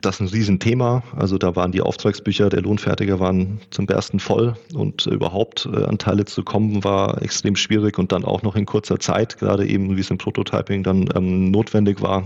das 0.00 0.20
ein 0.20 0.28
Riesenthema. 0.28 1.02
Also 1.16 1.38
da 1.38 1.54
waren 1.56 1.72
die 1.72 1.80
Auftragsbücher 1.80 2.48
der 2.48 2.62
Lohnfertiger 2.62 3.20
waren 3.20 3.60
zum 3.70 3.83
Bersten 3.86 4.20
voll 4.20 4.54
und 4.74 5.06
überhaupt 5.06 5.68
äh, 5.72 5.84
an 5.84 5.98
Teile 5.98 6.24
zu 6.24 6.42
kommen 6.42 6.84
war 6.84 7.22
extrem 7.22 7.56
schwierig 7.56 7.98
und 7.98 8.12
dann 8.12 8.24
auch 8.24 8.42
noch 8.42 8.56
in 8.56 8.66
kurzer 8.66 8.98
Zeit, 8.98 9.38
gerade 9.38 9.66
eben 9.66 9.96
wie 9.96 10.00
es 10.00 10.10
im 10.10 10.18
Prototyping 10.18 10.82
dann 10.82 11.08
ähm, 11.14 11.50
notwendig 11.50 12.02
war. 12.02 12.24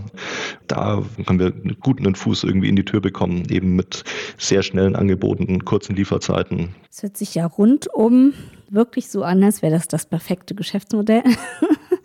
Da 0.67 1.03
haben 1.27 1.39
wir 1.39 1.53
einen 1.55 2.15
Fuß 2.15 2.45
irgendwie 2.45 2.69
in 2.69 2.77
die 2.77 2.85
Tür 2.85 3.01
bekommen, 3.01 3.45
eben 3.51 3.77
mit 3.77 4.05
sehr 4.39 4.63
schnellen 4.63 4.97
Angeboten, 4.97 5.65
kurzen 5.65 5.97
Lieferzeiten. 5.97 6.75
Es 6.91 7.03
hört 7.03 7.17
sich 7.17 7.35
ja 7.35 7.47
rundum 7.47 8.33
wirklich 8.71 9.09
so 9.09 9.23
an, 9.23 9.43
als 9.43 9.63
wäre 9.63 9.73
das 9.73 9.89
das 9.89 10.07
perfekte 10.07 10.55
Geschäftsmodell. 10.55 11.23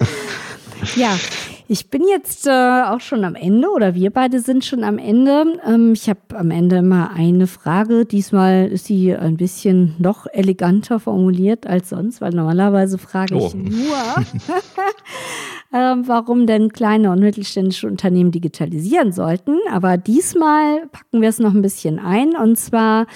ja, 0.95 1.17
ich 1.67 1.89
bin 1.89 2.03
jetzt 2.07 2.47
äh, 2.47 2.83
auch 2.83 2.99
schon 2.99 3.23
am 3.23 3.35
Ende 3.35 3.69
oder 3.69 3.95
wir 3.95 4.11
beide 4.11 4.39
sind 4.39 4.65
schon 4.65 4.83
am 4.83 4.97
Ende. 4.97 5.59
Ähm, 5.65 5.93
ich 5.93 6.09
habe 6.09 6.19
am 6.35 6.51
Ende 6.51 6.77
immer 6.77 7.11
eine 7.11 7.47
Frage. 7.47 8.05
Diesmal 8.05 8.67
ist 8.67 8.85
sie 8.85 9.15
ein 9.15 9.37
bisschen 9.37 9.95
noch 9.97 10.27
eleganter 10.31 10.99
formuliert 10.99 11.65
als 11.67 11.89
sonst, 11.89 12.21
weil 12.21 12.31
normalerweise 12.31 12.97
frage 12.97 13.35
ich 13.35 13.43
oh. 13.43 13.57
nur, 13.57 14.25
warum 15.73 16.45
denn 16.45 16.71
kleine 16.71 17.11
und 17.11 17.19
mittelständische 17.19 17.87
Unternehmen 17.87 18.31
digitalisieren 18.31 19.11
sollten. 19.11 19.57
Aber 19.71 19.97
diesmal 19.97 20.87
packen 20.91 21.21
wir 21.21 21.29
es 21.29 21.39
noch 21.39 21.53
ein 21.53 21.61
bisschen 21.61 21.99
ein 21.99 22.35
und 22.35 22.57
zwar 22.57 23.07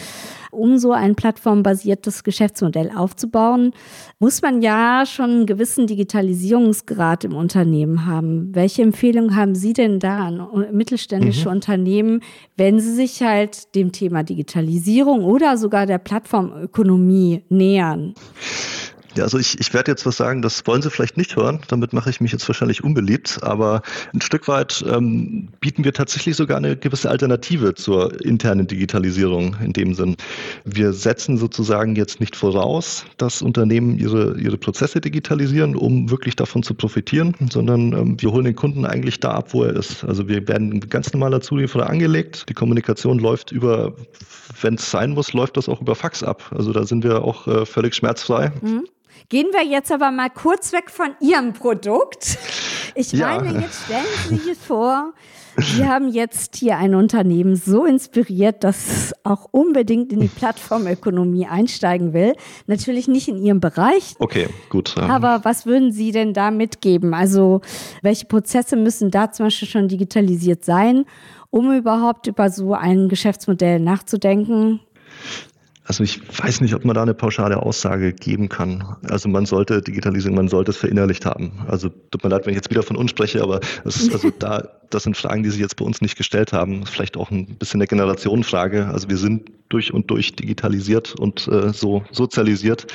um 0.51 0.77
so 0.77 0.91
ein 0.91 1.15
plattformbasiertes 1.15 2.23
Geschäftsmodell 2.23 2.91
aufzubauen, 2.95 3.73
muss 4.19 4.41
man 4.41 4.61
ja 4.61 5.03
schon 5.05 5.29
einen 5.29 5.45
gewissen 5.45 5.87
Digitalisierungsgrad 5.87 7.25
im 7.25 7.35
Unternehmen 7.35 8.05
haben. 8.05 8.55
Welche 8.55 8.81
Empfehlungen 8.81 9.35
haben 9.35 9.55
Sie 9.55 9.73
denn 9.73 9.99
da 9.99 10.27
an 10.27 10.47
mittelständische 10.71 11.49
mhm. 11.49 11.55
Unternehmen, 11.55 12.21
wenn 12.55 12.79
sie 12.79 12.93
sich 12.93 13.21
halt 13.21 13.75
dem 13.75 13.91
Thema 13.91 14.23
Digitalisierung 14.23 15.23
oder 15.23 15.57
sogar 15.57 15.85
der 15.85 15.99
Plattformökonomie 15.99 17.43
nähern? 17.49 18.15
Ja, 19.17 19.23
also 19.23 19.39
ich, 19.39 19.59
ich 19.59 19.73
werde 19.73 19.91
jetzt 19.91 20.05
was 20.05 20.17
sagen, 20.17 20.41
das 20.43 20.65
wollen 20.67 20.81
Sie 20.81 20.91
vielleicht 20.91 21.17
nicht 21.17 21.35
hören, 21.35 21.59
damit 21.67 21.91
mache 21.91 22.09
ich 22.09 22.21
mich 22.21 22.31
jetzt 22.31 22.47
wahrscheinlich 22.47 22.83
unbeliebt, 22.83 23.39
aber 23.41 23.81
ein 24.13 24.21
Stück 24.21 24.47
weit 24.47 24.85
ähm, 24.87 25.49
bieten 25.59 25.83
wir 25.83 25.93
tatsächlich 25.93 26.35
sogar 26.35 26.57
eine 26.57 26.77
gewisse 26.77 27.09
Alternative 27.09 27.73
zur 27.73 28.23
internen 28.23 28.67
Digitalisierung 28.67 29.55
in 29.63 29.73
dem 29.73 29.95
Sinn. 29.95 30.15
Wir 30.65 30.93
setzen 30.93 31.37
sozusagen 31.37 31.95
jetzt 31.95 32.19
nicht 32.19 32.35
voraus, 32.35 33.05
dass 33.17 33.41
Unternehmen 33.41 33.97
ihre, 33.97 34.37
ihre 34.39 34.57
Prozesse 34.57 35.01
digitalisieren, 35.01 35.75
um 35.75 36.11
wirklich 36.11 36.35
davon 36.35 36.61
zu 36.61 36.75
profitieren, 36.75 37.35
sondern 37.51 37.93
ähm, 37.93 38.21
wir 38.21 38.31
holen 38.31 38.45
den 38.45 38.55
Kunden 38.55 38.85
eigentlich 38.85 39.19
da 39.19 39.31
ab, 39.31 39.53
wo 39.53 39.63
er 39.63 39.75
ist. 39.75 40.03
Also 40.03 40.27
wir 40.27 40.47
werden 40.47 40.79
ganz 40.89 41.11
normaler 41.11 41.41
Zulieferer 41.41 41.89
angelegt, 41.89 42.45
die 42.49 42.53
Kommunikation 42.53 43.17
läuft 43.17 43.51
über, 43.51 43.95
wenn 44.61 44.75
es 44.75 44.91
sein 44.91 45.11
muss, 45.11 45.33
läuft 45.33 45.57
das 45.57 45.67
auch 45.69 45.81
über 45.81 45.95
Fax 45.95 46.21
ab. 46.21 46.51
Also 46.55 46.71
da 46.71 46.85
sind 46.85 47.03
wir 47.03 47.23
auch 47.23 47.47
äh, 47.47 47.65
völlig 47.65 47.95
schmerzfrei. 47.95 48.51
Mhm. 48.61 48.85
Gehen 49.29 49.47
wir 49.51 49.65
jetzt 49.65 49.91
aber 49.91 50.11
mal 50.11 50.29
kurz 50.29 50.73
weg 50.73 50.89
von 50.89 51.15
Ihrem 51.19 51.53
Produkt. 51.53 52.37
Ich 52.95 53.11
ja. 53.11 53.39
meine, 53.39 53.61
jetzt 53.61 53.83
stellen 53.83 54.05
Sie 54.29 54.37
sich 54.37 54.57
vor, 54.57 55.13
Sie 55.59 55.85
haben 55.85 56.09
jetzt 56.09 56.55
hier 56.55 56.77
ein 56.77 56.93
Unternehmen 56.93 57.55
so 57.55 57.85
inspiriert, 57.85 58.63
dass 58.63 58.87
es 58.87 59.13
auch 59.23 59.47
unbedingt 59.51 60.13
in 60.13 60.19
die 60.19 60.27
Plattformökonomie 60.27 61.47
einsteigen 61.47 62.13
will. 62.13 62.33
Natürlich 62.67 63.07
nicht 63.07 63.27
in 63.27 63.43
Ihrem 63.43 63.59
Bereich. 63.59 64.13
Okay, 64.19 64.47
gut. 64.69 64.93
Ja. 64.95 65.07
Aber 65.07 65.43
was 65.43 65.65
würden 65.65 65.91
Sie 65.91 66.11
denn 66.11 66.33
da 66.33 66.51
mitgeben? 66.51 67.15
Also, 67.15 67.61
welche 68.03 68.27
Prozesse 68.27 68.75
müssen 68.75 69.09
da 69.09 69.31
zum 69.31 69.47
Beispiel 69.47 69.67
schon 69.67 69.87
digitalisiert 69.87 70.63
sein, 70.63 71.05
um 71.49 71.75
überhaupt 71.75 72.27
über 72.27 72.51
so 72.51 72.75
ein 72.75 73.09
Geschäftsmodell 73.09 73.79
nachzudenken? 73.79 74.79
Also 75.87 76.03
ich 76.03 76.21
weiß 76.37 76.59
nicht, 76.59 76.75
ob 76.75 76.83
man 76.83 76.95
da 76.95 77.01
eine 77.01 77.13
pauschale 77.13 77.57
Aussage 77.57 78.11
geben 78.11 78.49
kann. 78.49 78.97
Also 79.09 79.29
man 79.29 79.45
sollte 79.45 79.81
Digitalisierung, 79.81 80.35
man 80.35 80.49
sollte 80.49 80.71
es 80.71 80.77
verinnerlicht 80.77 81.25
haben. 81.25 81.53
Also 81.67 81.89
tut 81.89 82.23
mir 82.23 82.29
leid, 82.29 82.45
wenn 82.45 82.51
ich 82.51 82.57
jetzt 82.57 82.69
wieder 82.69 82.83
von 82.83 82.97
uns 82.97 83.11
spreche, 83.11 83.41
aber 83.41 83.61
das 83.85 83.95
ist 83.95 84.11
also 84.11 84.29
da, 84.39 84.76
das 84.89 85.03
sind 85.03 85.17
Fragen, 85.17 85.43
die 85.43 85.49
sich 85.49 85.59
jetzt 85.59 85.75
bei 85.75 85.85
uns 85.85 86.01
nicht 86.01 86.17
gestellt 86.17 86.53
haben. 86.53 86.85
Vielleicht 86.85 87.17
auch 87.17 87.31
ein 87.31 87.45
bisschen 87.57 87.79
eine 87.79 87.87
Generationenfrage. 87.87 88.87
Also 88.87 89.09
wir 89.09 89.17
sind 89.17 89.51
durch 89.69 89.93
und 89.93 90.09
durch 90.09 90.35
digitalisiert 90.35 91.15
und 91.19 91.47
äh, 91.47 91.73
so 91.73 92.03
sozialisiert. 92.11 92.87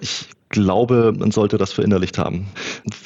Ich 0.00 0.28
glaube, 0.50 1.14
man 1.16 1.30
sollte 1.30 1.58
das 1.58 1.72
verinnerlicht 1.72 2.18
haben. 2.18 2.48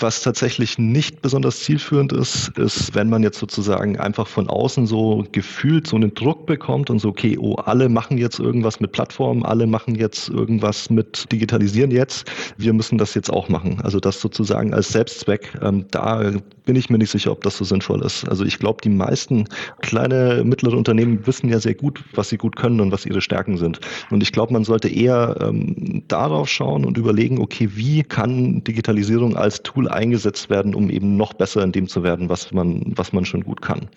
Was 0.00 0.22
tatsächlich 0.22 0.78
nicht 0.78 1.20
besonders 1.20 1.60
zielführend 1.60 2.12
ist, 2.12 2.48
ist, 2.56 2.94
wenn 2.94 3.10
man 3.10 3.22
jetzt 3.22 3.38
sozusagen 3.38 3.98
einfach 3.98 4.26
von 4.26 4.48
außen 4.48 4.86
so 4.86 5.26
gefühlt 5.30 5.86
so 5.86 5.96
einen 5.96 6.14
Druck 6.14 6.46
bekommt 6.46 6.88
und 6.88 7.00
so, 7.00 7.10
okay, 7.10 7.36
oh, 7.38 7.56
alle 7.56 7.90
machen 7.90 8.16
jetzt 8.16 8.38
irgendwas 8.38 8.80
mit 8.80 8.92
Plattformen, 8.92 9.44
alle 9.44 9.66
machen 9.66 9.94
jetzt 9.94 10.30
irgendwas 10.30 10.88
mit 10.88 11.30
Digitalisieren 11.30 11.90
jetzt, 11.90 12.30
wir 12.56 12.72
müssen 12.72 12.96
das 12.96 13.14
jetzt 13.14 13.30
auch 13.30 13.50
machen. 13.50 13.78
Also 13.82 14.00
das 14.00 14.20
sozusagen 14.22 14.72
als 14.72 14.88
Selbstzweck, 14.88 15.52
ähm, 15.60 15.84
da 15.90 16.32
bin 16.64 16.76
ich 16.76 16.88
mir 16.88 16.96
nicht 16.96 17.10
sicher, 17.10 17.30
ob 17.30 17.42
das 17.42 17.58
so 17.58 17.64
sinnvoll 17.64 18.02
ist. 18.02 18.26
Also 18.34 18.44
ich 18.44 18.58
glaube, 18.58 18.80
die 18.82 18.88
meisten 18.88 19.44
kleine, 19.80 20.42
mittlere 20.44 20.76
Unternehmen 20.76 21.24
wissen 21.24 21.48
ja 21.50 21.60
sehr 21.60 21.74
gut, 21.74 22.02
was 22.14 22.30
sie 22.30 22.36
gut 22.36 22.56
können 22.56 22.80
und 22.80 22.90
was 22.90 23.06
ihre 23.06 23.20
Stärken 23.20 23.58
sind. 23.58 23.78
Und 24.10 24.24
ich 24.24 24.32
glaube, 24.32 24.52
man 24.52 24.64
sollte 24.64 24.88
eher 24.88 25.36
ähm, 25.40 26.02
darauf 26.08 26.48
schauen 26.48 26.84
und 26.84 26.98
überlegen, 26.98 27.38
okay, 27.40 27.68
wie 27.74 28.02
kann 28.02 28.64
Digitalisierung 28.64 29.36
als 29.36 29.62
Tool 29.62 29.88
eingesetzt 29.88 30.50
werden, 30.50 30.74
um 30.74 30.90
eben 30.90 31.16
noch 31.16 31.32
besser 31.32 31.62
in 31.62 31.70
dem 31.70 31.86
zu 31.86 32.02
werden, 32.02 32.28
was 32.28 32.50
man, 32.50 32.82
was 32.96 33.12
man 33.12 33.24
schon 33.24 33.44
gut 33.44 33.62
kann. 33.62 33.88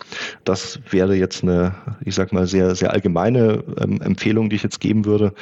Das 0.44 0.80
wäre 0.92 1.16
jetzt 1.16 1.42
eine, 1.42 1.74
ich 2.06 2.14
sag 2.14 2.32
mal, 2.32 2.46
sehr, 2.46 2.76
sehr 2.76 2.94
allgemeine 2.94 3.64
ähm, 3.82 4.00
Empfehlung, 4.02 4.52
die 4.52 4.58
ich 4.58 4.64
jetzt 4.64 4.80
geben 4.80 5.06
würde. 5.06 5.34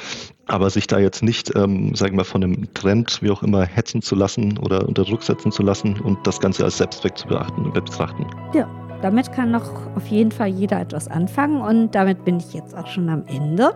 Aber 0.46 0.70
sich 0.70 0.86
da 0.86 0.98
jetzt 0.98 1.22
nicht, 1.22 1.54
ähm, 1.54 1.94
sagen 1.94 2.12
wir 2.12 2.18
mal, 2.18 2.24
von 2.24 2.42
einem 2.42 2.72
Trend, 2.72 3.18
wie 3.20 3.30
auch 3.30 3.42
immer, 3.42 3.66
hetzen 3.66 4.00
zu 4.00 4.14
lassen 4.14 4.56
oder 4.56 4.88
unter 4.88 5.04
Druck 5.04 5.22
setzen 5.22 5.52
zu 5.52 5.62
lassen 5.62 6.00
und 6.00 6.24
das 6.26 6.40
Ganze 6.40 6.64
als 6.64 6.78
Selbstzweck 6.78 7.18
zu 7.18 7.26
betrachten. 7.26 8.26
Ja, 8.54 8.85
damit 9.02 9.32
kann 9.32 9.50
noch 9.50 9.70
auf 9.96 10.06
jeden 10.08 10.32
Fall 10.32 10.48
jeder 10.48 10.80
etwas 10.80 11.08
anfangen 11.08 11.60
und 11.60 11.94
damit 11.94 12.24
bin 12.24 12.38
ich 12.38 12.54
jetzt 12.54 12.76
auch 12.76 12.86
schon 12.86 13.08
am 13.08 13.24
Ende 13.26 13.74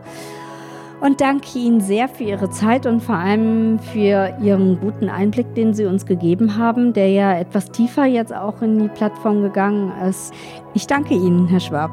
und 1.00 1.20
danke 1.20 1.59
Ihnen 1.59 1.80
sehr 1.80 2.09
für 2.09 2.24
Ihre 2.24 2.50
Zeit 2.50 2.87
und 2.87 3.00
vor 3.00 3.14
allem 3.14 3.78
für 3.78 4.35
Ihren 4.42 4.78
guten 4.80 5.09
Einblick, 5.09 5.54
den 5.54 5.72
Sie 5.72 5.87
uns 5.87 6.04
gegeben 6.04 6.56
haben, 6.59 6.92
der 6.92 7.09
ja 7.11 7.38
etwas 7.38 7.70
tiefer 7.70 8.04
jetzt 8.04 8.35
auch 8.35 8.61
in 8.62 8.78
die 8.78 8.88
Plattform 8.88 9.42
gegangen 9.42 9.92
ist. 10.09 10.33
Ich 10.74 10.87
danke 10.87 11.14
Ihnen, 11.14 11.48
Herr 11.48 11.61
Schwab. 11.61 11.90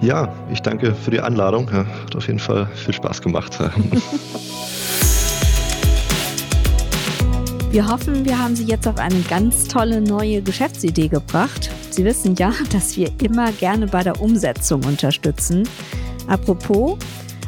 Ja, 0.00 0.28
ich 0.50 0.60
danke 0.60 0.94
für 0.94 1.10
die 1.10 1.20
Einladung. 1.20 1.68
Ja, 1.72 1.86
hat 2.04 2.14
auf 2.14 2.26
jeden 2.26 2.38
Fall 2.38 2.66
viel 2.74 2.94
Spaß 2.94 3.22
gemacht. 3.22 3.58
Wir 7.72 7.88
hoffen, 7.88 8.26
wir 8.26 8.38
haben 8.38 8.54
Sie 8.54 8.64
jetzt 8.64 8.86
auf 8.86 8.98
eine 8.98 9.22
ganz 9.30 9.66
tolle 9.66 10.02
neue 10.02 10.42
Geschäftsidee 10.42 11.08
gebracht. 11.08 11.70
Sie 11.88 12.04
wissen 12.04 12.36
ja, 12.36 12.52
dass 12.70 12.98
wir 12.98 13.10
immer 13.22 13.50
gerne 13.52 13.86
bei 13.86 14.02
der 14.02 14.20
Umsetzung 14.20 14.84
unterstützen. 14.84 15.66
Apropos, 16.26 16.98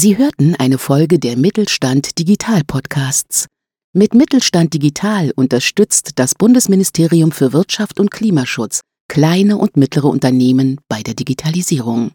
Sie 0.02 0.16
hörten 0.16 0.54
eine 0.54 0.78
Folge 0.78 1.18
der 1.18 1.36
Mittelstand 1.36 2.18
Digital 2.18 2.62
Podcasts. 2.66 3.44
Mit 3.92 4.14
Mittelstand 4.14 4.72
Digital 4.72 5.30
unterstützt 5.36 6.12
das 6.14 6.34
Bundesministerium 6.34 7.32
für 7.32 7.52
Wirtschaft 7.52 8.00
und 8.00 8.10
Klimaschutz 8.10 8.80
kleine 9.08 9.58
und 9.58 9.76
mittlere 9.76 10.06
Unternehmen 10.06 10.80
bei 10.88 11.02
der 11.02 11.12
Digitalisierung. 11.12 12.12